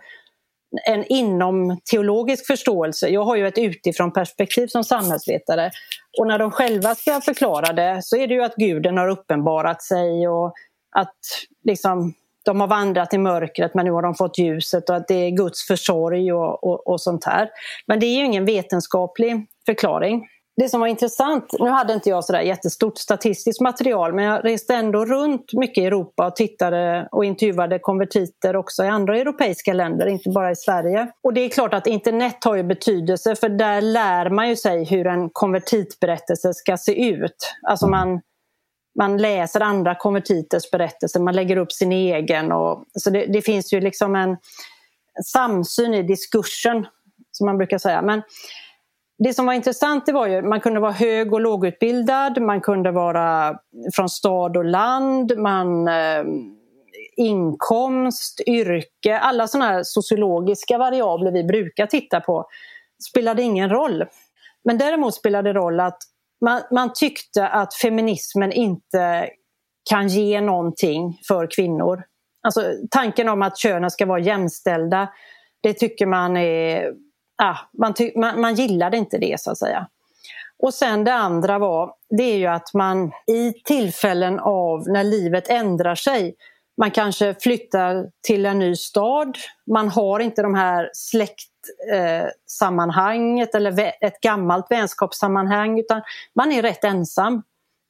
en 0.88 1.06
inom 1.06 1.80
teologisk 1.92 2.48
förståelse. 2.48 3.10
Jag 3.10 3.24
har 3.24 3.36
ju 3.36 3.48
ett 3.48 3.58
utifrån 3.58 4.14
perspektiv 4.14 4.68
som 4.68 4.84
samhällsvetare. 4.84 5.72
Och 6.20 6.28
när 6.28 6.40
de 6.40 6.52
själva 6.52 6.96
ska 6.96 7.22
förklara 7.22 7.74
det 7.74 8.00
så 8.04 8.18
är 8.18 8.28
det 8.28 8.34
ju 8.34 8.44
att 8.44 8.56
guden 8.56 8.98
har 8.98 9.08
uppenbarat 9.08 9.82
sig 9.82 10.28
och 10.28 10.54
att 10.96 11.16
liksom, 11.64 12.14
de 12.46 12.60
har 12.60 12.68
vandrat 12.68 13.14
i 13.14 13.18
mörkret 13.18 13.74
men 13.74 13.86
nu 13.86 13.92
har 13.92 14.02
de 14.02 14.16
fått 14.16 14.38
ljuset 14.38 14.90
och 14.90 14.96
att 14.96 15.08
det 15.08 15.16
är 15.16 15.30
Guds 15.30 15.68
försorg 15.68 16.34
och, 16.34 16.64
och, 16.64 16.88
och 16.88 17.02
sånt 17.02 17.26
här. 17.26 17.50
Men 17.86 18.00
det 18.00 18.06
är 18.06 18.18
ju 18.18 18.26
ingen 18.26 18.46
vetenskaplig 18.46 19.46
förklaring 19.66 20.28
det 20.58 20.70
som 20.70 20.80
var 20.80 20.88
intressant, 20.88 21.54
nu 21.60 21.70
hade 21.70 21.94
inte 21.94 22.10
jag 22.10 22.26
sådär 22.26 22.42
jättestort 22.42 22.98
statistiskt 22.98 23.62
material 23.62 24.14
men 24.14 24.26
jag 24.26 24.46
reste 24.46 24.76
ändå 24.76 25.06
runt 25.06 25.54
mycket 25.54 25.82
i 25.82 25.86
Europa 25.86 26.28
och 26.28 26.36
tittade 26.36 27.08
och 27.12 27.26
intervjuade 27.26 27.80
konvertiter 27.80 28.56
också 28.56 28.84
i 28.84 28.88
andra 28.88 29.18
europeiska 29.18 29.74
länder, 29.74 30.08
inte 30.08 30.30
bara 30.30 30.52
i 30.52 30.56
Sverige. 30.56 31.12
Och 31.24 31.34
det 31.34 31.42
är 31.42 31.50
klart 31.50 31.74
att 31.74 31.88
internet 31.88 32.44
har 32.44 32.56
ju 32.56 32.64
betydelse 32.64 33.36
för 33.36 33.50
där 33.50 33.82
lär 33.82 34.30
man 34.30 34.50
ju 34.50 34.56
sig 34.56 34.86
hur 34.86 35.08
en 35.08 35.30
konvertitberättelse 35.30 36.54
ska 36.54 36.78
se 36.78 37.10
ut. 37.10 37.56
Alltså 37.68 37.88
man, 37.88 38.22
man 39.00 39.18
läser 39.18 39.62
andra 39.62 39.96
konvertiters 39.96 40.72
berättelser, 40.72 41.20
man 41.20 41.36
lägger 41.36 41.58
upp 41.58 41.72
sin 41.72 41.92
egen. 41.92 42.52
Och, 42.52 42.84
så 42.94 43.10
det, 43.10 43.26
det 43.26 43.42
finns 43.42 43.74
ju 43.74 43.82
liksom 43.82 44.16
en 44.16 44.38
samsyn 45.26 45.94
i 45.94 46.04
diskursen, 46.04 46.88
som 47.32 47.46
man 47.46 47.58
brukar 47.58 47.78
säga. 47.78 48.02
Men 48.02 48.22
det 49.20 49.34
som 49.34 49.46
var 49.46 49.54
intressant 49.54 50.06
det 50.06 50.12
var 50.12 50.28
ju 50.28 50.42
man 50.42 50.62
kunde 50.62 50.80
vara 50.80 50.92
hög 50.92 51.34
och 51.34 51.42
lågutbildad, 51.42 52.42
man 52.42 52.62
kunde 52.62 52.92
vara 52.92 53.56
från 53.96 54.10
stad 54.10 54.58
och 54.58 54.66
land, 54.66 55.38
man, 55.38 55.88
eh, 55.88 56.24
inkomst, 57.18 58.42
yrke, 58.48 59.20
alla 59.20 59.48
sådana 59.48 59.72
här 59.72 59.84
sociologiska 59.84 60.78
variabler 60.78 61.32
vi 61.32 61.44
brukar 61.44 61.86
titta 61.86 62.20
på 62.20 62.46
spelade 63.10 63.42
ingen 63.42 63.70
roll. 63.70 64.06
Men 64.64 64.78
däremot 64.78 65.16
spelade 65.16 65.54
det 65.54 65.60
roll 65.60 65.80
att 65.80 65.98
man, 66.46 66.62
man 66.72 66.94
tyckte 66.94 67.48
att 67.48 67.74
feminismen 67.74 68.52
inte 68.52 69.30
kan 69.90 70.08
ge 70.08 70.42
någonting 70.42 71.20
för 71.28 71.48
kvinnor. 71.56 72.04
Alltså 72.44 72.62
tanken 72.92 73.30
om 73.30 73.42
att 73.42 73.58
könen 73.58 73.92
ska 73.92 74.06
vara 74.06 74.20
jämställda, 74.20 75.10
det 75.64 75.74
tycker 75.74 76.06
man 76.06 76.38
är 76.38 76.94
ah, 77.38 77.58
man, 77.78 77.94
man, 78.16 78.42
man 78.42 78.56
gillade 78.56 78.98
inte 78.98 79.18
det 79.18 79.40
så 79.40 79.52
att 79.52 79.58
säga. 79.58 79.88
Och 80.60 80.74
sen 80.74 81.04
det 81.04 81.14
andra 81.14 81.60
var, 81.60 81.94
det 82.10 82.24
är 82.24 82.38
ju 82.38 82.46
att 82.46 82.74
man 82.74 83.12
i 83.28 83.54
tillfällen 83.54 84.40
av 84.40 84.88
när 84.88 85.04
livet 85.04 85.50
ändrar 85.50 85.96
sig, 85.96 86.36
man 86.78 86.92
kanske 86.92 87.36
flyttar 87.40 88.12
till 88.28 88.46
en 88.46 88.60
ny 88.60 88.76
stad, 88.76 89.38
man 89.72 89.90
har 89.90 90.20
inte 90.20 90.42
de 90.42 90.56
här 90.56 90.90
släktsammanhanget 90.94 93.56
eh, 93.56 93.58
eller 93.58 93.92
ett 94.02 94.22
gammalt 94.22 94.66
vänskapssammanhang 94.70 95.80
utan 95.80 96.02
man 96.36 96.52
är 96.52 96.62
rätt 96.62 96.84
ensam 96.84 97.44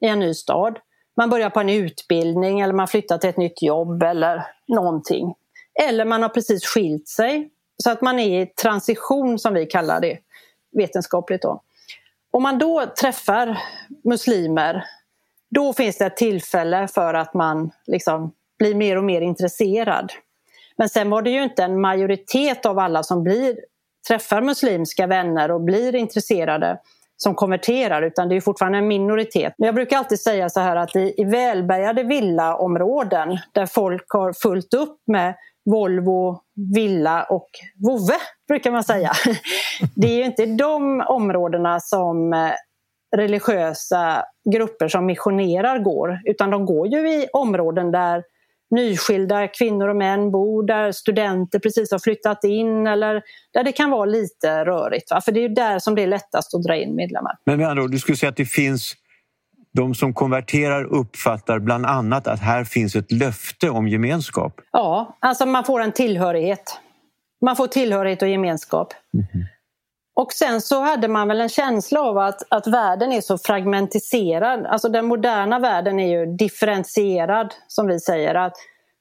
i 0.05 0.07
en 0.07 0.19
ny 0.19 0.33
stad. 0.33 0.79
Man 1.17 1.29
börjar 1.29 1.49
på 1.49 1.59
en 1.59 1.69
utbildning 1.69 2.59
eller 2.59 2.73
man 2.73 2.87
flyttar 2.87 3.17
till 3.17 3.29
ett 3.29 3.37
nytt 3.37 3.61
jobb 3.61 4.03
eller 4.03 4.47
någonting. 4.67 5.35
Eller 5.79 6.05
man 6.05 6.21
har 6.21 6.29
precis 6.29 6.65
skilt 6.65 7.07
sig 7.07 7.49
så 7.83 7.91
att 7.91 8.01
man 8.01 8.19
är 8.19 8.41
i 8.41 8.45
transition 8.45 9.39
som 9.39 9.53
vi 9.53 9.65
kallar 9.65 10.01
det 10.01 10.19
vetenskapligt. 10.77 11.41
Då. 11.41 11.61
Om 12.31 12.43
man 12.43 12.57
då 12.59 12.85
träffar 13.01 13.57
muslimer 14.03 14.85
då 15.49 15.73
finns 15.73 15.97
det 15.97 16.05
ett 16.05 16.17
tillfälle 16.17 16.87
för 16.87 17.13
att 17.13 17.33
man 17.33 17.71
liksom 17.85 18.31
blir 18.59 18.75
mer 18.75 18.97
och 18.97 19.03
mer 19.03 19.21
intresserad. 19.21 20.11
Men 20.77 20.89
sen 20.89 21.09
var 21.09 21.21
det 21.21 21.29
ju 21.29 21.43
inte 21.43 21.63
en 21.63 21.81
majoritet 21.81 22.65
av 22.65 22.79
alla 22.79 23.03
som 23.03 23.23
blir, 23.23 23.59
träffar 24.07 24.41
muslimska 24.41 25.07
vänner 25.07 25.51
och 25.51 25.61
blir 25.61 25.95
intresserade 25.95 26.79
som 27.17 27.35
konverterar 27.35 28.01
utan 28.01 28.29
det 28.29 28.35
är 28.35 28.41
fortfarande 28.41 28.77
en 28.77 28.87
minoritet. 28.87 29.53
Men 29.57 29.65
jag 29.65 29.75
brukar 29.75 29.97
alltid 29.97 30.19
säga 30.19 30.49
så 30.49 30.59
här 30.59 30.75
att 30.75 30.95
i, 30.95 31.13
i 31.17 31.23
välbärgade 31.23 32.03
villaområden 32.03 33.37
där 33.51 33.65
folk 33.65 34.05
har 34.09 34.33
fullt 34.33 34.73
upp 34.73 34.97
med 35.07 35.35
Volvo, 35.65 36.41
villa 36.75 37.23
och 37.23 37.49
vovve 37.83 38.17
brukar 38.47 38.71
man 38.71 38.83
säga. 38.83 39.11
Det 39.95 40.07
är 40.07 40.17
ju 40.17 40.23
inte 40.23 40.45
de 40.45 41.01
områdena 41.07 41.79
som 41.79 42.33
eh, 42.33 42.51
religiösa 43.15 44.25
grupper 44.53 44.87
som 44.87 45.05
missionerar 45.05 45.79
går 45.79 46.19
utan 46.25 46.49
de 46.49 46.65
går 46.65 46.87
ju 46.87 47.09
i 47.09 47.27
områden 47.33 47.91
där 47.91 48.23
nyskilda 48.75 49.47
kvinnor 49.47 49.87
och 49.87 49.95
män 49.95 50.31
bor, 50.31 50.63
där 50.63 50.91
studenter 50.91 51.59
precis 51.59 51.91
har 51.91 51.99
flyttat 51.99 52.43
in 52.43 52.87
eller 52.87 53.21
där 53.53 53.63
det 53.63 53.71
kan 53.71 53.89
vara 53.89 54.05
lite 54.05 54.65
rörigt. 54.65 55.11
Va? 55.11 55.21
För 55.21 55.31
det 55.31 55.39
är 55.39 55.41
ju 55.41 55.55
där 55.55 55.79
som 55.79 55.95
det 55.95 56.03
är 56.03 56.07
lättast 56.07 56.55
att 56.55 56.63
dra 56.63 56.75
in 56.75 56.95
medlemmar. 56.95 57.31
Men 57.45 57.57
med 57.57 57.69
andra 57.69 57.83
ord, 57.83 57.91
du 57.91 57.99
skulle 57.99 58.17
säga 58.17 58.29
att 58.29 58.37
det 58.37 58.45
finns 58.45 58.93
de 59.77 59.95
som 59.95 60.13
konverterar 60.13 60.83
uppfattar 60.83 61.59
bland 61.59 61.85
annat 61.85 62.27
att 62.27 62.39
här 62.39 62.63
finns 62.63 62.95
ett 62.95 63.11
löfte 63.11 63.69
om 63.69 63.87
gemenskap. 63.87 64.61
Ja, 64.71 65.17
alltså 65.19 65.45
man 65.45 65.63
får 65.63 65.81
en 65.81 65.91
tillhörighet. 65.91 66.79
Man 67.41 67.55
får 67.55 67.67
tillhörighet 67.67 68.21
och 68.21 68.27
gemenskap. 68.27 68.93
Mm. 69.13 69.45
Och 70.15 70.33
sen 70.33 70.61
så 70.61 70.81
hade 70.81 71.07
man 71.07 71.27
väl 71.27 71.41
en 71.41 71.49
känsla 71.49 72.01
av 72.01 72.17
att, 72.17 72.41
att 72.49 72.67
världen 72.67 73.11
är 73.11 73.21
så 73.21 73.37
fragmentiserad. 73.37 74.65
Alltså 74.65 74.89
den 74.89 75.05
moderna 75.05 75.59
världen 75.59 75.99
är 75.99 76.19
ju 76.19 76.25
differentierad 76.35 77.53
som 77.67 77.87
vi 77.87 77.99
säger. 77.99 78.35
Att 78.35 78.53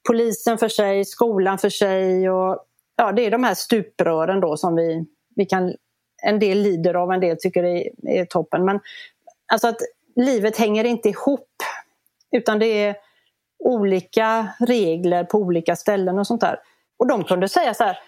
polisen 0.08 0.58
för 0.58 0.68
sig, 0.68 1.04
skolan 1.04 1.58
för 1.58 1.70
sig 1.70 2.30
och 2.30 2.58
ja, 2.96 3.12
det 3.12 3.26
är 3.26 3.30
de 3.30 3.44
här 3.44 3.54
stuprören 3.54 4.40
då 4.40 4.56
som 4.56 4.74
vi, 4.74 5.06
vi 5.36 5.44
kan 5.46 5.74
en 6.22 6.38
del 6.38 6.58
lider 6.58 6.94
av, 6.94 7.12
en 7.12 7.20
del 7.20 7.36
tycker 7.40 7.62
det 7.62 7.86
är, 7.86 7.90
är 8.08 8.24
toppen. 8.24 8.64
Men 8.64 8.80
alltså 9.52 9.68
att 9.68 9.80
livet 10.16 10.56
hänger 10.56 10.84
inte 10.84 11.08
ihop. 11.08 11.48
Utan 12.36 12.58
det 12.58 12.66
är 12.66 12.96
olika 13.64 14.48
regler 14.60 15.24
på 15.24 15.38
olika 15.38 15.76
ställen 15.76 16.18
och 16.18 16.26
sånt 16.26 16.40
där. 16.40 16.58
Och 16.98 17.06
de 17.06 17.24
kunde 17.24 17.48
säga 17.48 17.74
så 17.74 17.84
här, 17.84 17.98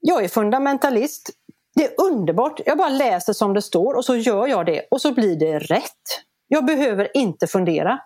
jag 0.00 0.24
är 0.24 0.28
fundamentalist, 0.28 1.30
det 1.74 1.84
är 1.84 2.00
underbart, 2.00 2.60
jag 2.66 2.78
bara 2.78 2.88
läser 2.88 3.32
som 3.32 3.54
det 3.54 3.62
står 3.62 3.94
och 3.94 4.04
så 4.04 4.16
gör 4.16 4.46
jag 4.46 4.66
det 4.66 4.86
och 4.90 5.00
så 5.00 5.12
blir 5.12 5.36
det 5.36 5.58
rätt. 5.58 6.22
Jag 6.48 6.64
behöver 6.64 7.16
inte 7.16 7.46
fundera. 7.46 7.98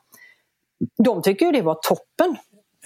De 1.05 1.22
tycker 1.22 1.46
ju 1.46 1.52
det 1.52 1.62
var 1.62 1.74
toppen 1.74 2.37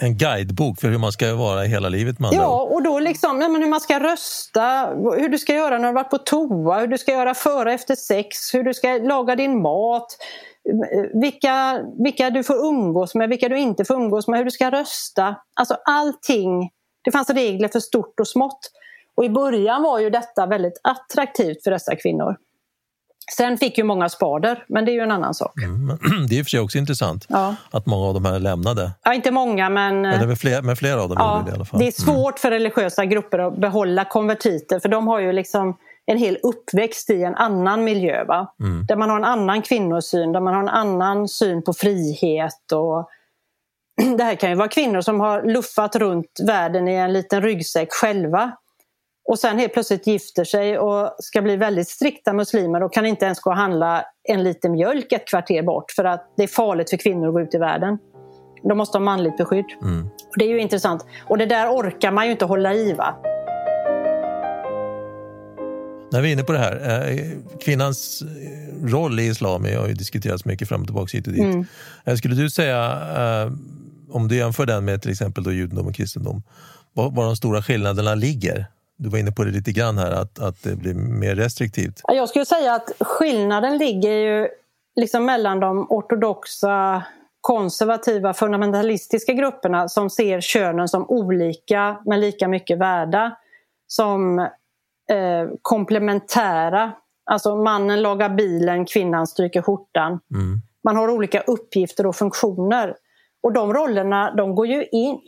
en 0.02 0.16
guidebok 0.16 0.80
för 0.80 0.88
hur 0.88 0.98
man 0.98 1.12
ska 1.12 1.34
vara 1.34 1.62
hela 1.62 1.88
livet 1.88 2.18
med 2.18 2.30
Ja, 2.32 2.60
och 2.62 2.82
då 2.82 2.98
liksom 2.98 3.38
nej, 3.38 3.48
men 3.48 3.62
hur 3.62 3.68
man 3.68 3.80
ska 3.80 4.00
rösta, 4.00 4.86
hur 5.16 5.28
du 5.28 5.38
ska 5.38 5.54
göra 5.54 5.78
när 5.78 5.88
du 5.88 5.94
varit 5.94 6.10
på 6.10 6.18
toa, 6.18 6.78
hur 6.80 6.86
du 6.86 6.98
ska 6.98 7.12
göra 7.12 7.34
före 7.34 7.72
efter 7.72 7.94
sex, 7.94 8.54
hur 8.54 8.62
du 8.62 8.74
ska 8.74 8.88
laga 8.88 9.36
din 9.36 9.62
mat, 9.62 10.16
vilka, 11.22 11.80
vilka 12.04 12.30
du 12.30 12.44
får 12.44 12.66
umgås 12.66 13.14
med, 13.14 13.28
vilka 13.28 13.48
du 13.48 13.58
inte 13.58 13.84
får 13.84 13.94
umgås 13.94 14.28
med, 14.28 14.38
hur 14.38 14.44
du 14.44 14.50
ska 14.50 14.70
rösta. 14.70 15.36
Alltså 15.54 15.76
allting. 15.84 16.70
Det 17.04 17.10
fanns 17.10 17.30
regler 17.30 17.68
för 17.68 17.80
stort 17.80 18.20
och 18.20 18.28
smått. 18.28 18.70
Och 19.14 19.24
i 19.24 19.28
början 19.28 19.82
var 19.82 19.98
ju 19.98 20.10
detta 20.10 20.46
väldigt 20.46 20.80
attraktivt 20.82 21.64
för 21.64 21.70
dessa 21.70 21.96
kvinnor. 21.96 22.36
Sen 23.36 23.58
fick 23.58 23.78
ju 23.78 23.84
många 23.84 24.08
spader, 24.08 24.64
men 24.68 24.84
det 24.84 24.90
är 24.90 24.94
ju 24.94 25.00
en 25.00 25.10
annan 25.10 25.34
sak. 25.34 25.62
Mm, 25.62 25.98
det 26.28 26.34
är 26.34 26.38
i 26.38 26.42
och 26.42 26.46
för 26.46 26.50
sig 26.50 26.60
också 26.60 26.78
intressant 26.78 27.26
ja. 27.28 27.54
att 27.70 27.86
många 27.86 28.06
av 28.06 28.14
de 28.14 28.24
här 28.24 28.38
lämnade. 28.38 28.90
Ja, 29.04 29.14
inte 29.14 29.30
många, 29.30 29.68
men... 29.68 30.02
Men, 30.02 30.28
det 30.28 30.36
fler, 30.36 30.62
men 30.62 30.76
flera 30.76 31.02
av 31.02 31.08
dem 31.08 31.16
ja, 31.20 31.42
det 31.46 31.50
i 31.50 31.54
alla 31.54 31.64
fall. 31.64 31.80
Det 31.80 31.86
är 31.86 31.92
svårt 31.92 32.34
mm. 32.34 32.38
för 32.38 32.50
religiösa 32.50 33.04
grupper 33.04 33.38
att 33.38 33.56
behålla 33.56 34.04
konvertiter, 34.04 34.80
för 34.80 34.88
de 34.88 35.08
har 35.08 35.20
ju 35.20 35.32
liksom 35.32 35.76
en 36.06 36.18
hel 36.18 36.38
uppväxt 36.42 37.10
i 37.10 37.22
en 37.22 37.34
annan 37.34 37.84
miljö. 37.84 38.24
Va? 38.24 38.54
Mm. 38.60 38.86
Där 38.86 38.96
man 38.96 39.10
har 39.10 39.16
en 39.16 39.24
annan 39.24 39.62
kvinnosyn, 39.62 40.32
där 40.32 40.40
man 40.40 40.54
har 40.54 40.62
en 40.62 40.68
annan 40.68 41.28
syn 41.28 41.62
på 41.62 41.72
frihet. 41.72 42.72
Och 42.72 43.08
det 44.18 44.24
här 44.24 44.34
kan 44.34 44.50
ju 44.50 44.56
vara 44.56 44.68
kvinnor 44.68 45.00
som 45.00 45.20
har 45.20 45.42
luffat 45.42 45.96
runt 45.96 46.30
världen 46.46 46.88
i 46.88 46.94
en 46.94 47.12
liten 47.12 47.42
ryggsäck 47.42 47.88
själva 47.92 48.52
och 49.30 49.38
sen 49.38 49.58
helt 49.58 49.72
plötsligt 49.72 50.06
gifter 50.06 50.44
sig 50.44 50.78
och 50.78 51.16
ska 51.18 51.42
bli 51.42 51.56
väldigt 51.56 51.88
strikta 51.88 52.32
muslimer 52.32 52.82
och 52.82 52.92
kan 52.92 53.06
inte 53.06 53.24
ens 53.24 53.40
gå 53.40 53.50
och 53.50 53.56
handla 53.56 54.04
en 54.28 54.44
liter 54.44 54.68
mjölk 54.68 55.12
ett 55.12 55.28
kvarter 55.28 55.62
bort 55.62 55.90
för 55.90 56.04
att 56.04 56.32
det 56.36 56.42
är 56.42 56.46
farligt 56.46 56.90
för 56.90 56.96
kvinnor 56.96 57.28
att 57.28 57.34
gå 57.34 57.40
ut 57.40 57.54
i 57.54 57.58
världen. 57.58 57.98
De 58.62 58.78
måste 58.78 58.98
ha 58.98 59.04
manligt 59.04 59.36
beskydd. 59.36 59.64
Mm. 59.82 60.08
Det 60.38 60.44
är 60.44 60.48
ju 60.48 60.60
intressant. 60.60 61.06
Och 61.28 61.38
det 61.38 61.46
där 61.46 61.68
orkar 61.68 62.12
man 62.12 62.24
ju 62.26 62.32
inte 62.32 62.44
hålla 62.44 62.74
i. 62.74 62.92
Va? 62.92 63.14
När 66.12 66.20
vi 66.20 66.28
är 66.28 66.32
inne 66.32 66.42
på 66.42 66.52
det 66.52 66.58
här, 66.58 67.08
eh, 67.10 67.18
kvinnans 67.60 68.22
eh, 68.22 68.86
roll 68.86 69.20
i 69.20 69.26
islam 69.26 69.64
har 69.64 69.88
ju 69.88 69.94
diskuterats 69.94 70.44
mycket 70.44 70.68
fram 70.68 70.80
och 70.80 70.86
tillbaka 70.86 71.16
hit 71.16 71.26
och 71.26 71.32
dit. 71.32 71.42
Mm. 71.42 71.64
Eh, 72.04 72.14
skulle 72.14 72.34
du 72.34 72.50
säga, 72.50 73.00
om 74.10 74.28
du 74.28 74.36
jämför 74.36 74.66
den 74.66 74.84
med 74.84 75.02
till 75.02 75.10
exempel 75.10 75.44
då 75.44 75.52
judendom 75.52 75.86
och 75.86 75.94
kristendom, 75.94 76.42
var 76.92 77.24
de 77.24 77.36
stora 77.36 77.62
skillnaderna 77.62 78.14
ligger? 78.14 78.66
Du 79.02 79.08
var 79.08 79.18
inne 79.18 79.32
på 79.32 79.44
det 79.44 79.50
lite 79.50 79.72
grann 79.72 79.98
här, 79.98 80.10
att, 80.10 80.38
att 80.38 80.62
det 80.62 80.76
blir 80.76 80.94
mer 80.94 81.34
restriktivt. 81.34 82.00
Jag 82.08 82.28
skulle 82.28 82.44
säga 82.44 82.74
att 82.74 82.92
skillnaden 83.00 83.78
ligger 83.78 84.10
ju 84.10 84.48
liksom 84.96 85.24
mellan 85.24 85.60
de 85.60 85.86
ortodoxa 85.90 87.02
konservativa 87.40 88.34
fundamentalistiska 88.34 89.32
grupperna 89.32 89.88
som 89.88 90.10
ser 90.10 90.40
könen 90.40 90.88
som 90.88 91.10
olika 91.10 91.96
men 92.06 92.20
lika 92.20 92.48
mycket 92.48 92.78
värda. 92.78 93.36
Som 93.86 94.38
eh, 94.38 95.48
komplementära. 95.62 96.92
Alltså 97.30 97.56
mannen 97.56 98.02
lagar 98.02 98.28
bilen, 98.28 98.86
kvinnan 98.86 99.26
stryker 99.26 99.62
skjortan. 99.62 100.20
Mm. 100.34 100.60
Man 100.84 100.96
har 100.96 101.10
olika 101.10 101.40
uppgifter 101.40 102.06
och 102.06 102.16
funktioner. 102.16 102.96
Och 103.42 103.52
de 103.52 103.74
rollerna 103.74 104.34
de 104.36 104.54
går 104.54 104.66
ju 104.66 104.84
in 104.84 105.20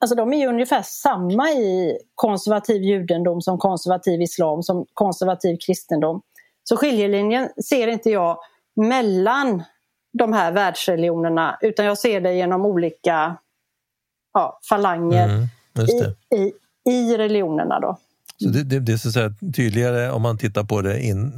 alltså 0.00 0.14
de 0.16 0.32
är 0.32 0.38
ju 0.38 0.46
ungefär 0.46 0.82
samma 0.82 1.50
i 1.50 1.98
konservativ 2.14 2.82
judendom 2.82 3.42
som 3.42 3.58
konservativ 3.58 4.22
islam, 4.22 4.62
som 4.62 4.86
konservativ 4.94 5.58
kristendom. 5.66 6.22
Så 6.64 6.76
skiljelinjen 6.76 7.48
ser 7.68 7.88
inte 7.88 8.10
jag 8.10 8.38
mellan 8.76 9.62
de 10.18 10.32
här 10.32 10.52
världsreligionerna 10.52 11.58
utan 11.60 11.86
jag 11.86 11.98
ser 11.98 12.20
det 12.20 12.34
genom 12.34 12.66
olika 12.66 13.36
ja, 14.34 14.60
falanger 14.68 15.28
mm, 15.28 15.44
i, 15.88 16.36
i, 16.36 16.52
i 16.90 17.16
religionerna. 17.16 17.80
Då. 17.80 17.98
Så 18.42 18.48
det, 18.48 18.62
det, 18.62 18.80
det, 18.80 18.92
är 18.92 18.96
så 18.96 19.08
att 19.08 19.14
säga 19.14 19.34
tydligare 19.56 20.10
om 20.10 20.22
man 20.22 20.38
tittar 20.38 20.64
på 20.64 20.82
det 20.82 21.02
in, 21.02 21.32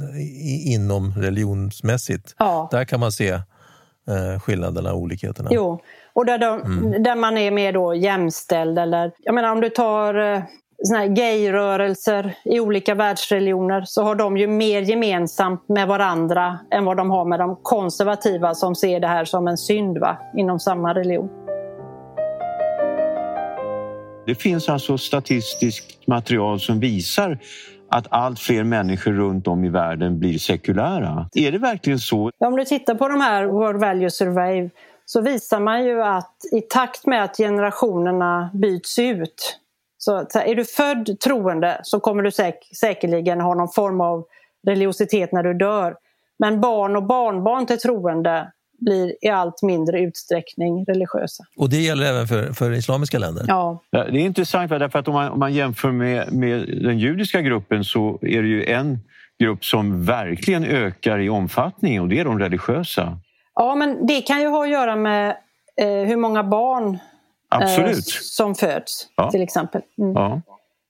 inom 0.65 1.13
religionsmässigt. 1.17 2.35
Ja. 2.37 2.67
Där 2.71 2.85
kan 2.85 2.99
man 2.99 3.11
se 3.11 3.29
eh, 3.29 4.39
skillnaderna 4.39 4.93
och 4.93 4.99
olikheterna. 4.99 5.49
Jo, 5.53 5.81
och 6.19 6.25
där, 6.25 6.37
de, 6.37 6.61
mm. 6.61 7.03
där 7.03 7.15
man 7.15 7.37
är 7.37 7.51
mer 7.51 7.73
då 7.73 7.95
jämställd. 7.95 8.79
Eller, 8.79 9.11
jag 9.19 9.35
menar 9.35 9.51
om 9.51 9.61
du 9.61 9.69
tar 9.69 10.33
eh, 10.33 10.41
såna 10.83 10.99
här 10.99 11.07
gayrörelser 11.07 12.35
i 12.45 12.59
olika 12.59 12.95
världsreligioner 12.95 13.81
så 13.85 14.03
har 14.03 14.15
de 14.15 14.37
ju 14.37 14.47
mer 14.47 14.81
gemensamt 14.81 15.69
med 15.69 15.87
varandra 15.87 16.59
än 16.71 16.85
vad 16.85 16.97
de 16.97 17.09
har 17.09 17.25
med 17.25 17.39
de 17.39 17.59
konservativa 17.61 18.53
som 18.53 18.75
ser 18.75 18.99
det 18.99 19.07
här 19.07 19.25
som 19.25 19.47
en 19.47 19.57
synd 19.57 19.97
va? 19.97 20.17
inom 20.37 20.59
samma 20.59 20.93
religion. 20.93 21.29
Det 24.25 24.35
finns 24.35 24.69
alltså 24.69 24.97
statistiskt 24.97 26.07
material 26.07 26.59
som 26.59 26.79
visar 26.79 27.39
att 27.91 28.07
allt 28.09 28.39
fler 28.39 28.63
människor 28.63 29.11
runt 29.11 29.47
om 29.47 29.63
i 29.65 29.69
världen 29.69 30.19
blir 30.19 30.37
sekulära. 30.37 31.29
Är 31.33 31.51
det 31.51 31.57
verkligen 31.57 31.99
så? 31.99 32.31
Om 32.37 32.55
du 32.55 32.65
tittar 32.65 32.95
på 32.95 33.07
de 33.07 33.21
här 33.21 33.45
World 33.45 33.79
Value 33.79 34.09
Survey 34.09 34.69
så 35.11 35.21
visar 35.21 35.59
man 35.59 35.85
ju 35.85 36.03
att 36.03 36.35
i 36.51 36.61
takt 36.61 37.05
med 37.05 37.23
att 37.23 37.37
generationerna 37.37 38.49
byts 38.53 38.99
ut 38.99 39.59
så 39.97 40.17
är 40.33 40.55
du 40.55 40.65
född 40.65 41.19
troende 41.19 41.79
så 41.83 41.99
kommer 41.99 42.23
du 42.23 42.31
säk 42.31 42.55
säkerligen 42.79 43.41
ha 43.41 43.53
någon 43.53 43.69
form 43.69 44.01
av 44.01 44.25
religiositet 44.67 45.31
när 45.31 45.43
du 45.43 45.53
dör. 45.53 45.95
Men 46.39 46.61
barn 46.61 46.95
och 46.95 47.03
barnbarn 47.03 47.65
till 47.65 47.79
troende 47.79 48.51
blir 48.79 49.15
i 49.21 49.27
allt 49.27 49.61
mindre 49.61 49.99
utsträckning 49.99 50.85
religiösa. 50.85 51.43
Och 51.57 51.69
det 51.69 51.77
gäller 51.77 52.05
även 52.05 52.27
för, 52.27 52.53
för 52.53 52.71
islamiska 52.71 53.19
länder? 53.19 53.45
Ja. 53.47 53.83
Det 53.91 53.97
är 53.97 54.15
intressant 54.15 54.69
därför 54.69 54.99
att 54.99 55.07
om 55.07 55.13
man, 55.13 55.29
om 55.29 55.39
man 55.39 55.53
jämför 55.53 55.91
med, 55.91 56.33
med 56.33 56.59
den 56.83 56.99
judiska 56.99 57.41
gruppen 57.41 57.83
så 57.83 58.19
är 58.21 58.41
det 58.41 58.47
ju 58.47 58.65
en 58.65 58.99
grupp 59.39 59.65
som 59.65 60.05
verkligen 60.05 60.63
ökar 60.63 61.19
i 61.19 61.29
omfattning 61.29 62.01
och 62.01 62.07
det 62.07 62.19
är 62.19 62.25
de 62.25 62.39
religiösa. 62.39 63.19
Ja, 63.59 63.75
men 63.75 64.05
det 64.05 64.21
kan 64.21 64.41
ju 64.41 64.47
ha 64.47 64.63
att 64.63 64.69
göra 64.69 64.95
med 64.95 65.29
eh, 65.81 65.87
hur 65.87 66.17
många 66.17 66.43
barn 66.43 66.99
eh, 67.61 67.93
som 68.21 68.55
föds 68.55 69.07
ja. 69.15 69.31
till 69.31 69.41
exempel. 69.41 69.81
Mm. 69.97 70.13
Ja. 70.13 70.41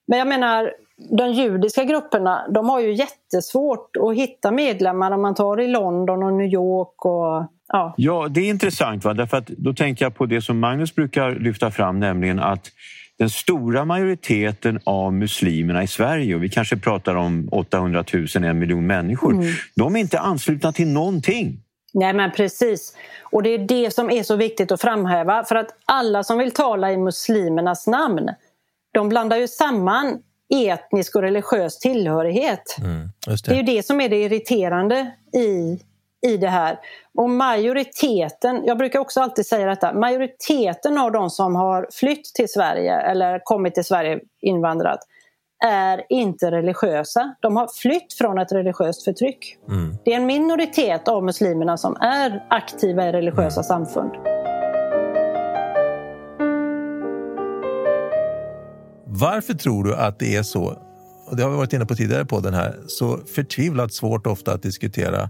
Men 0.08 0.20
jag 0.20 0.28
menar, 0.28 0.72
de 1.18 1.32
judiska 1.32 1.84
grupperna 1.84 2.48
de 2.50 2.70
har 2.70 2.80
ju 2.80 2.94
jättesvårt 2.94 3.96
att 3.98 4.16
hitta 4.16 4.52
medlemmar 4.52 5.12
om 5.12 5.22
man 5.22 5.36
tar 5.36 5.60
i 5.60 5.68
London 5.68 6.24
och 6.24 6.34
New 6.34 6.54
York 6.54 7.06
och 7.06 7.46
Ja. 7.72 7.94
ja, 7.98 8.28
det 8.30 8.42
är 8.42 8.50
intressant. 8.50 9.06
Va? 9.06 9.14
Därför 9.14 9.38
att 9.38 9.48
då 9.48 9.74
tänker 9.74 10.06
jag 10.06 10.16
på 10.16 10.26
det 10.26 10.42
som 10.42 10.60
Magnus 10.60 10.96
brukar 10.96 11.32
lyfta 11.32 11.72
fram, 11.72 12.00
nämligen 12.00 12.40
att 12.40 12.72
den 13.18 13.30
stora 13.30 13.86
majoriteten 13.86 14.80
av 14.84 15.14
muslimerna 15.14 15.84
i 15.84 15.88
Sverige, 15.88 16.36
och 16.36 16.44
vi 16.44 16.50
kanske 16.50 16.78
pratar 16.78 17.16
om 17.16 17.50
800 17.52 18.04
000, 18.14 18.44
en 18.44 18.60
miljon 18.60 18.88
människor, 18.88 19.34
mm. 19.34 19.46
de 19.76 19.96
är 19.96 20.00
inte 20.00 20.20
anslutna 20.20 20.72
till 20.72 20.88
någonting. 20.88 21.64
Nej 21.94 22.14
men 22.14 22.32
precis. 22.32 22.96
Och 23.24 23.44
det 23.44 23.50
är 23.50 23.58
det 23.58 23.94
som 23.94 24.10
är 24.10 24.24
så 24.24 24.36
viktigt 24.36 24.72
att 24.72 24.82
framhäva. 24.82 25.44
För 25.44 25.56
att 25.56 25.76
alla 25.86 26.24
som 26.24 26.38
vill 26.38 26.52
tala 26.52 26.92
i 26.92 26.98
muslimernas 26.98 27.88
namn, 27.88 28.30
de 28.94 29.10
blandar 29.10 29.38
ju 29.38 29.48
samman 29.48 30.24
etnisk 30.54 31.16
och 31.16 31.22
religiös 31.22 31.80
tillhörighet. 31.80 32.78
Mm, 32.80 33.10
det. 33.26 33.44
det 33.46 33.52
är 33.52 33.56
ju 33.56 33.64
det 33.64 33.86
som 33.86 34.02
är 34.02 34.10
det 34.10 34.24
irriterande 34.24 35.12
i 35.34 35.80
i 36.22 36.38
det 36.38 36.48
här. 36.48 36.80
Och 37.16 37.30
majoriteten, 37.30 38.62
jag 38.66 38.78
brukar 38.78 39.00
också 39.00 39.22
alltid 39.22 39.46
säga 39.46 39.68
detta, 39.68 39.94
majoriteten 39.94 40.98
av 40.98 41.12
de 41.12 41.30
som 41.30 41.56
har 41.56 41.88
flytt 41.92 42.26
till 42.26 42.50
Sverige 42.50 43.00
eller 43.00 43.42
kommit 43.44 43.76
till 43.76 43.86
Sverige 43.86 44.20
invandrat 44.42 45.00
är 45.66 46.04
inte 46.10 46.52
religiösa. 46.52 47.36
De 47.42 47.56
har 47.56 47.68
flytt 47.68 48.14
från 48.14 48.40
ett 48.40 48.52
religiöst 48.52 49.04
förtryck. 49.04 49.58
Mm. 49.70 49.98
Det 50.06 50.14
är 50.14 50.18
en 50.18 50.26
minoritet 50.26 51.08
av 51.08 51.24
muslimerna 51.24 51.78
som 51.78 51.96
är 51.96 52.46
aktiva 52.50 53.10
i 53.10 53.12
religiösa 53.12 53.62
mm. 53.62 53.64
samfund. 53.64 54.12
Varför 59.06 59.54
tror 59.54 59.84
du 59.84 59.96
att 59.96 60.20
det 60.20 60.36
är 60.36 60.44
så, 60.44 60.64
och 61.28 61.36
det 61.36 61.44
har 61.44 61.50
vi 61.50 61.58
varit 61.58 61.74
inne 61.74 61.86
på 61.86 61.96
tidigare 61.96 62.26
på 62.26 62.40
den 62.40 62.54
här, 62.54 62.76
så 62.88 63.18
förtvivlat 63.18 63.94
svårt 63.94 64.28
ofta 64.28 64.54
att 64.54 64.64
diskutera 64.64 65.30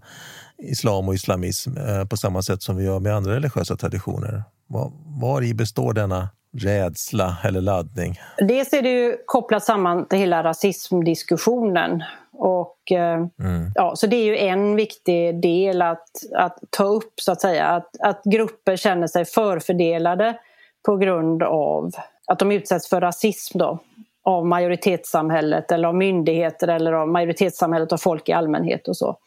islam 0.57 1.07
och 1.07 1.13
islamism 1.13 1.77
eh, 1.77 2.05
på 2.05 2.17
samma 2.17 2.41
sätt 2.41 2.61
som 2.61 2.77
vi 2.77 2.83
gör 2.83 2.99
med 2.99 3.15
andra 3.15 3.35
religiösa 3.35 3.75
traditioner. 3.75 4.43
Var, 4.67 4.91
var 5.21 5.43
i 5.43 5.53
består 5.53 5.93
denna 5.93 6.29
rädsla 6.57 7.37
eller 7.43 7.61
laddning? 7.61 8.19
Dels 8.37 8.73
är 8.73 8.81
det 8.81 8.89
ju 8.89 9.17
kopplat 9.25 9.63
samman 9.63 10.05
till 10.05 10.19
hela 10.19 10.43
rasismdiskussionen. 10.43 12.03
Och, 12.31 12.91
eh, 12.91 13.13
mm. 13.13 13.71
ja, 13.75 13.95
så 13.95 14.07
det 14.07 14.15
är 14.15 14.25
ju 14.25 14.37
en 14.37 14.75
viktig 14.75 15.41
del 15.41 15.81
att, 15.81 16.09
att 16.35 16.57
ta 16.69 16.83
upp, 16.83 17.13
så 17.21 17.31
att 17.31 17.41
säga. 17.41 17.67
Att, 17.67 17.99
att 17.99 18.21
grupper 18.23 18.75
känner 18.75 19.07
sig 19.07 19.25
förfördelade 19.25 20.39
på 20.85 20.97
grund 20.97 21.43
av 21.43 21.91
att 22.27 22.39
de 22.39 22.51
utsätts 22.51 22.89
för 22.89 23.01
rasism 23.01 23.57
då, 23.57 23.79
av 24.23 24.45
majoritetssamhället 24.45 25.71
eller 25.71 25.87
av 25.87 25.95
myndigheter 25.95 26.67
eller 26.67 26.93
av 26.93 27.07
majoritetssamhället 27.07 27.91
och 27.91 28.01
folk 28.01 28.29
i 28.29 28.33
allmänhet 28.33 28.87
och 28.87 28.97
så. 28.97 29.17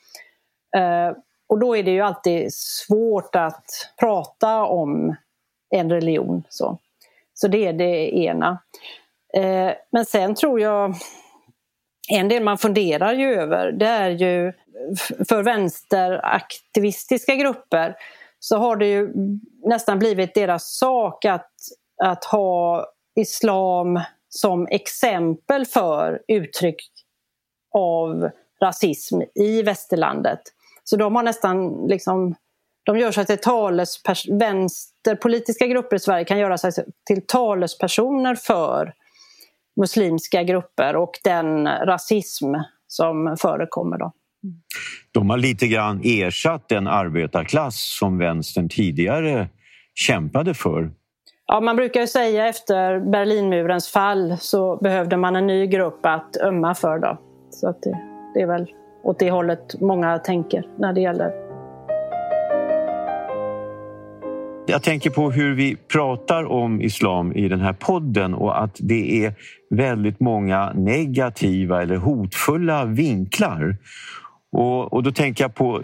Eh, 0.76 1.16
och 1.48 1.58
då 1.58 1.76
är 1.76 1.82
det 1.82 1.90
ju 1.90 2.00
alltid 2.00 2.54
svårt 2.54 3.36
att 3.36 3.64
prata 4.00 4.64
om 4.64 5.16
en 5.70 5.90
religion. 5.90 6.42
Så, 6.48 6.78
så 7.34 7.48
det 7.48 7.66
är 7.66 7.72
det 7.72 8.16
ena. 8.16 8.62
Eh, 9.36 9.70
men 9.92 10.04
sen 10.06 10.34
tror 10.34 10.60
jag 10.60 10.94
en 12.08 12.28
del 12.28 12.42
man 12.42 12.58
funderar 12.58 13.12
ju 13.12 13.34
över 13.34 13.72
det 13.72 13.86
är 13.86 14.10
ju 14.10 14.52
för 15.28 15.42
vänsteraktivistiska 15.42 17.34
grupper 17.34 17.96
så 18.38 18.56
har 18.56 18.76
det 18.76 18.86
ju 18.86 19.12
nästan 19.64 19.98
blivit 19.98 20.34
deras 20.34 20.78
sak 20.78 21.24
att, 21.24 21.50
att 22.04 22.24
ha 22.24 22.86
islam 23.14 24.00
som 24.28 24.66
exempel 24.66 25.66
för 25.66 26.22
uttryck 26.28 26.90
av 27.74 28.30
rasism 28.62 29.20
i 29.34 29.62
västerlandet. 29.62 30.40
Så 30.84 30.96
de 30.96 31.16
har 31.16 31.22
nästan 31.22 31.86
liksom 31.86 32.34
de 32.84 32.98
gör 32.98 33.12
sig 33.12 33.26
till 33.26 33.38
talespers 33.38 34.28
vänsterpolitiska 34.28 35.66
grupper 35.66 35.96
i 35.96 36.00
Sverige 36.00 36.24
kan 36.24 36.38
göra 36.38 36.58
sig 36.58 36.72
till 37.06 37.26
talespersoner 37.26 38.34
för 38.34 38.94
muslimska 39.80 40.42
grupper 40.42 40.96
och 40.96 41.12
den 41.24 41.66
rasism 41.66 42.54
som 42.86 43.36
förekommer. 43.40 43.98
Då. 43.98 44.12
De 45.12 45.30
har 45.30 45.36
lite 45.36 45.66
grann 45.66 46.00
ersatt 46.04 46.68
den 46.68 46.86
arbetarklass 46.86 47.96
som 47.98 48.18
vänstern 48.18 48.68
tidigare 48.68 49.48
kämpade 49.94 50.54
för. 50.54 50.90
Ja, 51.46 51.60
man 51.60 51.76
brukar 51.76 52.00
ju 52.00 52.06
säga 52.06 52.48
efter 52.48 53.00
Berlinmurens 53.10 53.88
fall 53.88 54.36
så 54.40 54.76
behövde 54.76 55.16
man 55.16 55.36
en 55.36 55.46
ny 55.46 55.66
grupp 55.66 56.06
att 56.06 56.36
ömma 56.36 56.74
för. 56.74 56.98
Då. 56.98 57.18
Så 57.50 57.68
att 57.68 57.82
det, 57.82 57.98
det 58.34 58.40
är 58.40 58.46
väl 58.46 58.66
åt 59.04 59.18
det 59.18 59.30
hållet 59.30 59.80
många 59.80 60.18
tänker 60.18 60.68
när 60.78 60.92
det 60.92 61.00
gäller 61.00 61.51
Jag 64.72 64.82
tänker 64.82 65.10
på 65.10 65.30
hur 65.30 65.54
vi 65.54 65.76
pratar 65.76 66.44
om 66.44 66.80
islam 66.80 67.32
i 67.32 67.48
den 67.48 67.60
här 67.60 67.72
podden 67.72 68.34
och 68.34 68.62
att 68.62 68.76
det 68.80 69.24
är 69.24 69.34
väldigt 69.70 70.20
många 70.20 70.72
negativa 70.72 71.82
eller 71.82 71.96
hotfulla 71.96 72.84
vinklar. 72.84 73.76
Och, 74.52 74.92
och 74.92 75.02
då 75.02 75.12
tänker 75.12 75.44
jag 75.44 75.54
på, 75.54 75.82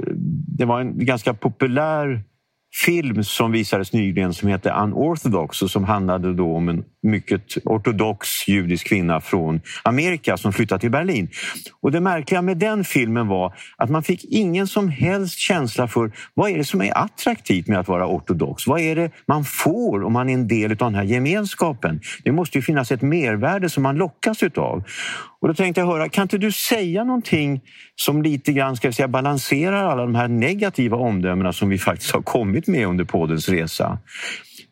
det 0.59 0.65
var 0.65 0.81
en 0.81 1.05
ganska 1.07 1.35
populär 1.35 2.23
film 2.85 3.25
som 3.25 3.53
visades 3.53 3.93
nyligen 3.93 4.35
som 4.35 4.49
heter 4.49 4.83
Unorthodox 4.83 5.63
och 5.63 5.71
som 5.71 5.85
handlade 5.85 6.35
då 6.35 6.57
om 6.57 6.69
en 6.69 6.85
mycket 7.03 7.43
ortodox 7.65 8.49
judisk 8.49 8.89
kvinna 8.89 9.21
från 9.21 9.61
Amerika 9.83 10.37
som 10.37 10.53
flyttade 10.53 10.81
till 10.81 10.91
Berlin. 10.91 11.29
Och 11.81 11.93
det 11.93 12.01
märkliga 12.01 12.43
med 12.43 12.59
den 12.59 12.85
filmen 12.85 13.29
var 13.29 13.55
att 13.77 13.91
man 13.91 14.03
fick 14.03 14.25
ingen 14.25 14.67
som 14.67 14.89
helst 14.89 15.39
känsla 15.39 15.89
för 15.89 16.13
vad 16.35 16.51
är 16.51 16.59
det 16.59 16.65
som 16.65 16.83
är 16.83 16.99
attraktivt 16.99 17.67
med 17.67 17.79
att 17.79 17.89
vara 17.89 18.07
ortodox? 18.07 18.67
Vad 18.67 18.81
är 18.81 18.97
det 18.97 19.11
man 19.27 19.45
får 19.45 20.05
om 20.05 20.13
man 20.13 20.29
är 20.29 20.35
en 20.35 20.49
del 20.49 20.71
av 20.71 20.77
den 20.77 20.95
här 20.95 21.05
gemenskapen? 21.05 22.01
Det 22.25 22.33
måste 22.33 22.59
ju 22.59 22.63
finnas 22.63 22.93
ett 22.93 23.03
mervärde 23.03 23.71
som 23.71 23.83
man 23.83 23.97
lockas 23.97 24.43
utav. 24.43 24.85
Och 25.41 25.49
då 25.49 25.55
tänkte 25.55 25.81
jag 25.81 25.87
höra, 25.87 26.09
kan 26.09 26.23
inte 26.23 26.39
du 26.39 26.53
säga 26.53 27.05
någonting 27.05 27.61
som 27.97 28.23
lite 28.23 28.53
grann 28.53 28.77
ska 28.77 28.93
säga, 28.93 29.09
balanserar 29.09 29.85
alla 29.85 30.03
de 30.03 30.15
här 30.15 30.29
negativa 30.29 30.97
omdömena 30.97 31.53
som 31.53 31.69
vi 31.69 31.79
faktiskt 31.79 32.13
har 32.13 32.23
kommit 32.23 32.67
med 32.67 32.87
under 32.87 33.05
poddens 33.05 33.49
resa? 33.49 33.99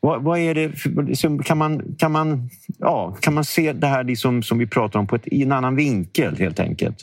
Vad, 0.01 0.23
vad 0.23 0.39
är 0.39 0.55
det, 0.55 0.73
liksom, 1.09 1.43
kan, 1.43 1.59
man, 1.59 1.97
kan, 1.99 2.13
man, 2.13 2.51
ja, 2.79 3.17
kan 3.21 3.35
man 3.35 3.45
se 3.45 3.73
det 3.73 3.87
här 3.87 4.05
liksom, 4.05 4.43
som 4.43 4.59
vi 4.59 4.67
pratar 4.67 4.99
om 4.99 5.07
på 5.07 5.17
ett, 5.17 5.27
i 5.27 5.43
en 5.43 5.53
annan 5.53 5.77
vinkel 5.77 6.37
helt 6.37 6.61
enkelt? 6.61 6.97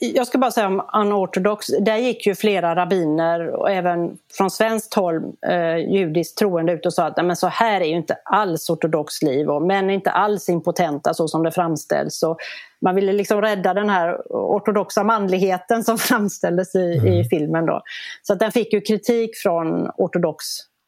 Jag 0.00 0.26
ska 0.26 0.38
bara 0.38 0.50
säga 0.50 0.66
om 0.66 0.82
unortodox, 0.94 1.66
där 1.80 1.96
gick 1.96 2.26
ju 2.26 2.34
flera 2.34 2.76
rabbiner 2.76 3.48
och 3.48 3.70
även 3.70 4.18
från 4.32 4.50
svenskt 4.50 4.94
håll 4.94 5.22
eh, 5.46 5.76
judiskt 5.76 6.38
troende 6.38 6.72
ut 6.72 6.86
och 6.86 6.94
sa 6.94 7.06
att 7.06 7.26
men 7.26 7.36
så 7.36 7.46
här 7.46 7.80
är 7.80 7.84
ju 7.84 7.96
inte 7.96 8.16
alls 8.24 8.70
ortodox 8.70 9.22
liv 9.22 9.50
och 9.50 9.62
män 9.62 9.90
är 9.90 9.94
inte 9.94 10.10
alls 10.10 10.48
impotenta 10.48 11.14
så 11.14 11.28
som 11.28 11.42
det 11.42 11.50
framställs. 11.50 12.22
Och 12.22 12.38
man 12.80 12.94
ville 12.94 13.12
liksom 13.12 13.42
rädda 13.42 13.74
den 13.74 13.90
här 13.90 14.20
ortodoxa 14.30 15.04
manligheten 15.04 15.84
som 15.84 15.98
framställdes 15.98 16.74
i, 16.74 16.98
mm. 16.98 17.12
i 17.12 17.24
filmen. 17.24 17.66
Då. 17.66 17.82
Så 18.22 18.32
att 18.32 18.38
den 18.38 18.52
fick 18.52 18.72
ju 18.72 18.80
kritik 18.80 19.36
från 19.36 19.90
ortodox 19.96 20.44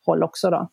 håll 0.06 0.22
också. 0.22 0.50
Då. 0.50 0.68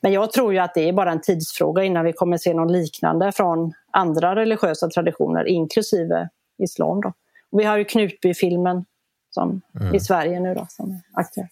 Men 0.00 0.12
jag 0.12 0.32
tror 0.32 0.52
ju 0.52 0.58
att 0.58 0.74
det 0.74 0.88
är 0.88 0.92
bara 0.92 1.12
en 1.12 1.20
tidsfråga 1.20 1.84
innan 1.84 2.04
vi 2.04 2.12
kommer 2.12 2.36
se 2.36 2.54
något 2.54 2.72
liknande 2.72 3.32
från 3.32 3.72
andra 3.92 4.36
religiösa 4.36 4.88
traditioner 4.88 5.48
inklusive 5.48 6.28
islam. 6.58 7.00
Då. 7.00 7.12
Och 7.52 7.60
vi 7.60 7.64
har 7.64 7.76
ju 7.76 7.84
Knutby-filmen 7.84 8.84
som, 9.30 9.60
mm. 9.80 9.94
i 9.94 10.00
Sverige 10.00 10.40
nu 10.40 10.54
då, 10.54 10.66
som 10.68 10.90
är 10.90 11.00
aktuell. 11.12 11.48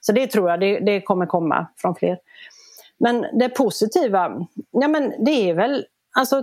Så 0.00 0.12
det 0.12 0.26
tror 0.26 0.50
jag, 0.50 0.60
det, 0.60 0.80
det 0.80 1.00
kommer 1.00 1.26
komma 1.26 1.66
från 1.76 1.94
fler. 1.94 2.18
Men 2.98 3.26
det 3.38 3.48
positiva, 3.48 4.46
ja 4.70 4.88
men 4.88 5.24
det 5.24 5.50
är 5.50 5.54
väl 5.54 5.86
alltså 6.18 6.42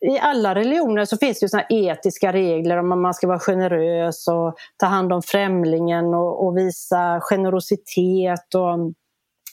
i 0.00 0.18
alla 0.18 0.54
religioner 0.54 1.04
så 1.04 1.16
finns 1.16 1.40
det 1.40 1.44
ju 1.44 1.48
såna 1.48 1.66
etiska 1.68 2.32
regler 2.32 2.76
om 2.76 2.92
att 2.92 2.98
man 2.98 3.14
ska 3.14 3.26
vara 3.26 3.38
generös 3.38 4.28
och 4.28 4.56
ta 4.76 4.86
hand 4.86 5.12
om 5.12 5.22
främlingen 5.22 6.14
och, 6.14 6.46
och 6.46 6.58
visa 6.58 7.20
generositet 7.20 8.54
och 8.54 8.92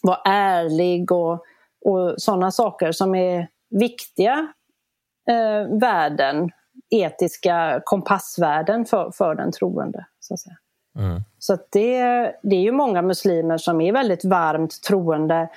vara 0.04 0.22
ärlig 0.26 1.12
och, 1.12 1.34
och 1.86 2.14
sådana 2.18 2.52
saker 2.52 2.92
som 2.92 3.16
är 3.16 3.48
viktiga 3.70 4.54
eh, 5.30 5.80
värden, 5.80 6.52
etiska 6.94 7.82
kompassvärden 7.86 8.86
för, 8.86 9.12
för 9.12 9.36
den 9.36 9.52
troende. 9.52 10.06
Så, 10.20 10.34
att. 10.34 10.40
Mm. 11.00 11.22
så 11.40 11.54
att 11.54 11.68
det, 11.72 12.02
det 12.44 12.56
är 12.56 12.62
ju 12.62 12.72
många 12.72 13.02
muslimer 13.02 13.58
som 13.58 13.82
är 13.82 13.94
väldigt 13.94 14.26
varmt 14.26 14.82
troende 14.82 15.50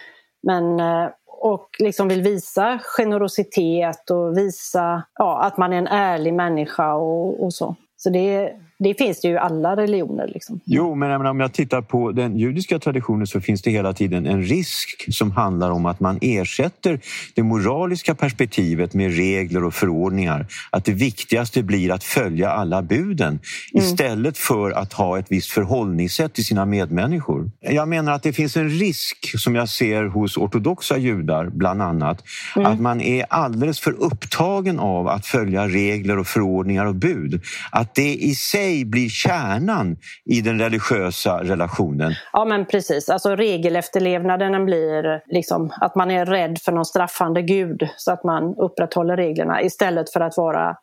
men, 0.43 0.81
eh, 0.81 1.09
och 1.27 1.69
liksom 1.79 2.09
vill 2.09 2.23
visa 2.23 2.81
generositet 2.83 4.11
och 4.11 4.39
visa 4.39 5.03
ja, 5.15 5.43
att 5.43 5.57
man 5.57 5.73
är 5.73 5.79
en 5.79 5.87
ärlig 5.87 6.35
människa 6.35 6.95
och, 6.95 7.45
och 7.45 7.55
så. 7.55 7.77
Så 7.97 8.11
det, 8.11 8.53
det 8.79 8.95
finns 8.99 9.21
det 9.21 9.29
ju 9.29 9.35
i 9.35 9.39
alla 9.39 9.77
religioner. 9.77 10.29
Liksom. 10.35 10.61
Jo, 10.65 10.95
men 10.95 11.27
om 11.27 11.41
jag 11.41 11.53
tittar 11.53 11.83
på 11.83 12.13
den 12.13 12.39
judiska 12.39 12.79
traditionen 12.79 13.27
så 13.27 13.41
finns 13.41 13.63
det 13.63 13.71
hela 13.71 13.93
tiden 13.93 14.27
en 14.27 14.43
risk 14.43 15.15
som 15.15 15.31
handlar 15.31 15.71
om 15.71 15.87
att 15.87 16.01
man 16.01 16.19
ersätter 16.21 17.01
det 17.35 17.43
moraliska 17.43 18.15
perspektivet 18.15 18.95
med 18.95 19.17
regler 19.17 19.65
och 19.65 19.75
förordningar. 19.75 20.47
Att 20.71 20.85
det 20.85 20.93
viktigaste 20.93 21.63
blir 21.63 21.93
att 21.93 22.05
följa 22.05 22.51
alla 22.51 22.83
buden 22.83 23.29
mm. 23.29 23.41
istället 23.75 24.39
för 24.39 24.71
att 24.71 24.93
ha 24.93 25.19
ett 25.19 25.27
visst 25.29 25.51
förhållningssätt 25.51 26.35
till 26.35 26.45
sina 26.45 26.65
medmänniskor. 26.65 27.51
Jag 27.61 27.89
menar 27.89 28.13
att 28.13 28.23
det 28.23 28.33
finns 28.33 28.57
en 28.57 28.71
risk 28.71 29.39
som 29.39 29.55
jag 29.55 29.69
ser 29.69 30.05
hos 30.05 30.37
ortodoxa 30.37 30.97
judar 30.97 31.47
bland 31.47 31.83
annat, 31.83 32.25
mm. 32.57 32.73
att 32.73 32.81
man 32.81 33.01
är 33.01 33.27
alldeles 33.31 33.81
för 33.81 33.93
upptagen 33.93 34.79
av 34.79 35.09
att 35.09 35.27
följa 35.27 35.69
regler 35.69 36.19
och 36.19 36.27
förordningar 36.27 36.87
och 36.87 36.95
bud. 36.95 37.43
Att 37.71 37.95
det 37.95 38.15
i 38.15 38.35
sig 38.35 38.66
sig 38.67 38.85
blir 38.85 39.09
kärnan 39.09 39.97
i 40.25 40.41
den 40.41 40.59
religiösa 40.59 41.43
relationen. 41.43 42.13
Ja 42.33 42.45
men 42.45 42.67
precis, 42.67 43.09
alltså 43.09 43.37
regelefterlevnaden 43.37 44.65
blir 44.65 45.23
liksom 45.27 45.73
att 45.81 45.95
man 45.95 46.11
är 46.11 46.27
rädd 46.27 46.59
för 46.59 46.73
någon 46.73 46.85
straffande 46.85 47.43
gud 47.43 47.89
så 47.97 48.13
att 48.13 48.25
man 48.25 48.55
upprätthåller 48.59 49.17
reglerna 49.17 49.63
istället 49.63 50.13
för 50.13 50.21
att 50.21 50.37
vara 50.37 50.77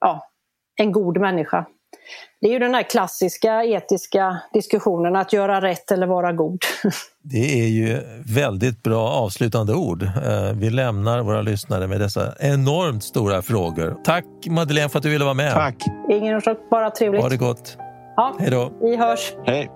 ja, 0.00 0.22
en 0.76 0.92
god 0.92 1.18
människa. 1.18 1.66
Det 2.40 2.46
är 2.46 2.52
ju 2.52 2.58
den 2.58 2.74
här 2.74 2.82
klassiska 2.82 3.64
etiska 3.64 4.40
diskussionen 4.52 5.16
att 5.16 5.32
göra 5.32 5.60
rätt 5.60 5.90
eller 5.90 6.06
vara 6.06 6.32
god. 6.32 6.58
Det 7.22 7.60
är 7.62 7.66
ju 7.66 8.00
väldigt 8.26 8.82
bra 8.82 9.08
avslutande 9.08 9.74
ord. 9.74 10.02
Eh, 10.02 10.52
vi 10.54 10.70
lämnar 10.70 11.22
våra 11.22 11.42
lyssnare 11.42 11.86
med 11.86 12.00
dessa 12.00 12.34
enormt 12.38 13.04
stora 13.04 13.42
frågor. 13.42 13.96
Tack 14.04 14.24
Madeleine 14.46 14.88
för 14.88 14.98
att 14.98 15.02
du 15.02 15.10
ville 15.10 15.24
vara 15.24 15.34
med. 15.34 15.52
Tack. 15.52 15.76
Ingen 16.10 16.36
orsak, 16.36 16.58
bara 16.70 16.90
trevligt. 16.90 17.22
Ha 17.22 17.28
det 17.28 17.36
gott. 17.36 17.76
Ja, 18.16 18.36
Hej 18.40 18.50
då. 18.50 18.72
Vi 18.80 18.96
hörs. 18.96 19.32
Hej. 19.46 19.70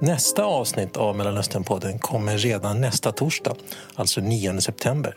Nästa 0.00 0.44
avsnitt 0.44 0.96
av 0.96 1.16
Mellanösternpodden 1.16 1.98
kommer 1.98 2.38
redan 2.38 2.80
nästa 2.80 3.12
torsdag, 3.12 3.54
alltså 3.94 4.20
9 4.20 4.60
september. 4.60 5.14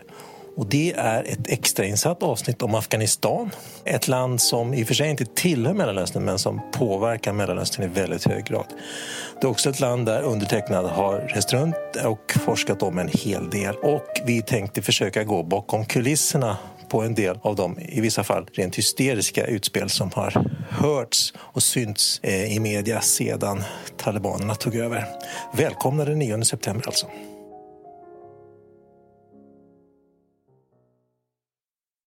Och 0.57 0.65
det 0.65 0.93
är 0.97 1.23
ett 1.23 1.47
extrainsatt 1.47 2.23
avsnitt 2.23 2.61
om 2.61 2.75
Afghanistan. 2.75 3.51
Ett 3.85 4.07
land 4.07 4.41
som 4.41 4.73
i 4.73 4.83
och 4.83 4.87
för 4.87 4.93
sig 4.93 5.09
inte 5.09 5.25
tillhör 5.25 5.73
Mellanöstern 5.73 6.25
men 6.25 6.39
som 6.39 6.61
påverkar 6.71 7.33
Mellanöstern 7.33 7.85
i 7.85 7.87
väldigt 7.87 8.25
hög 8.25 8.45
grad. 8.45 8.65
Det 9.41 9.47
är 9.47 9.51
också 9.51 9.69
ett 9.69 9.79
land 9.79 10.05
där 10.05 10.21
undertecknad 10.21 10.85
har 10.85 11.19
rest 11.19 11.53
runt 11.53 11.75
och 12.05 12.33
forskat 12.45 12.83
om 12.83 12.99
en 12.99 13.09
hel 13.13 13.49
del. 13.49 13.75
Och 13.75 14.07
vi 14.25 14.41
tänkte 14.41 14.81
försöka 14.81 15.23
gå 15.23 15.43
bakom 15.43 15.85
kulisserna 15.85 16.57
på 16.89 17.01
en 17.01 17.15
del 17.15 17.39
av 17.41 17.55
de, 17.55 17.79
i 17.79 18.01
vissa 18.01 18.23
fall, 18.23 18.47
rent 18.53 18.75
hysteriska 18.75 19.45
utspel 19.45 19.89
som 19.89 20.11
har 20.13 20.45
hörts 20.69 21.33
och 21.37 21.63
synts 21.63 22.19
eh, 22.23 22.55
i 22.55 22.59
media 22.59 23.01
sedan 23.01 23.63
talibanerna 23.97 24.55
tog 24.55 24.75
över. 24.75 25.05
Välkomna 25.53 26.05
den 26.05 26.19
9 26.19 26.43
september 26.43 26.87
alltså. 26.87 27.07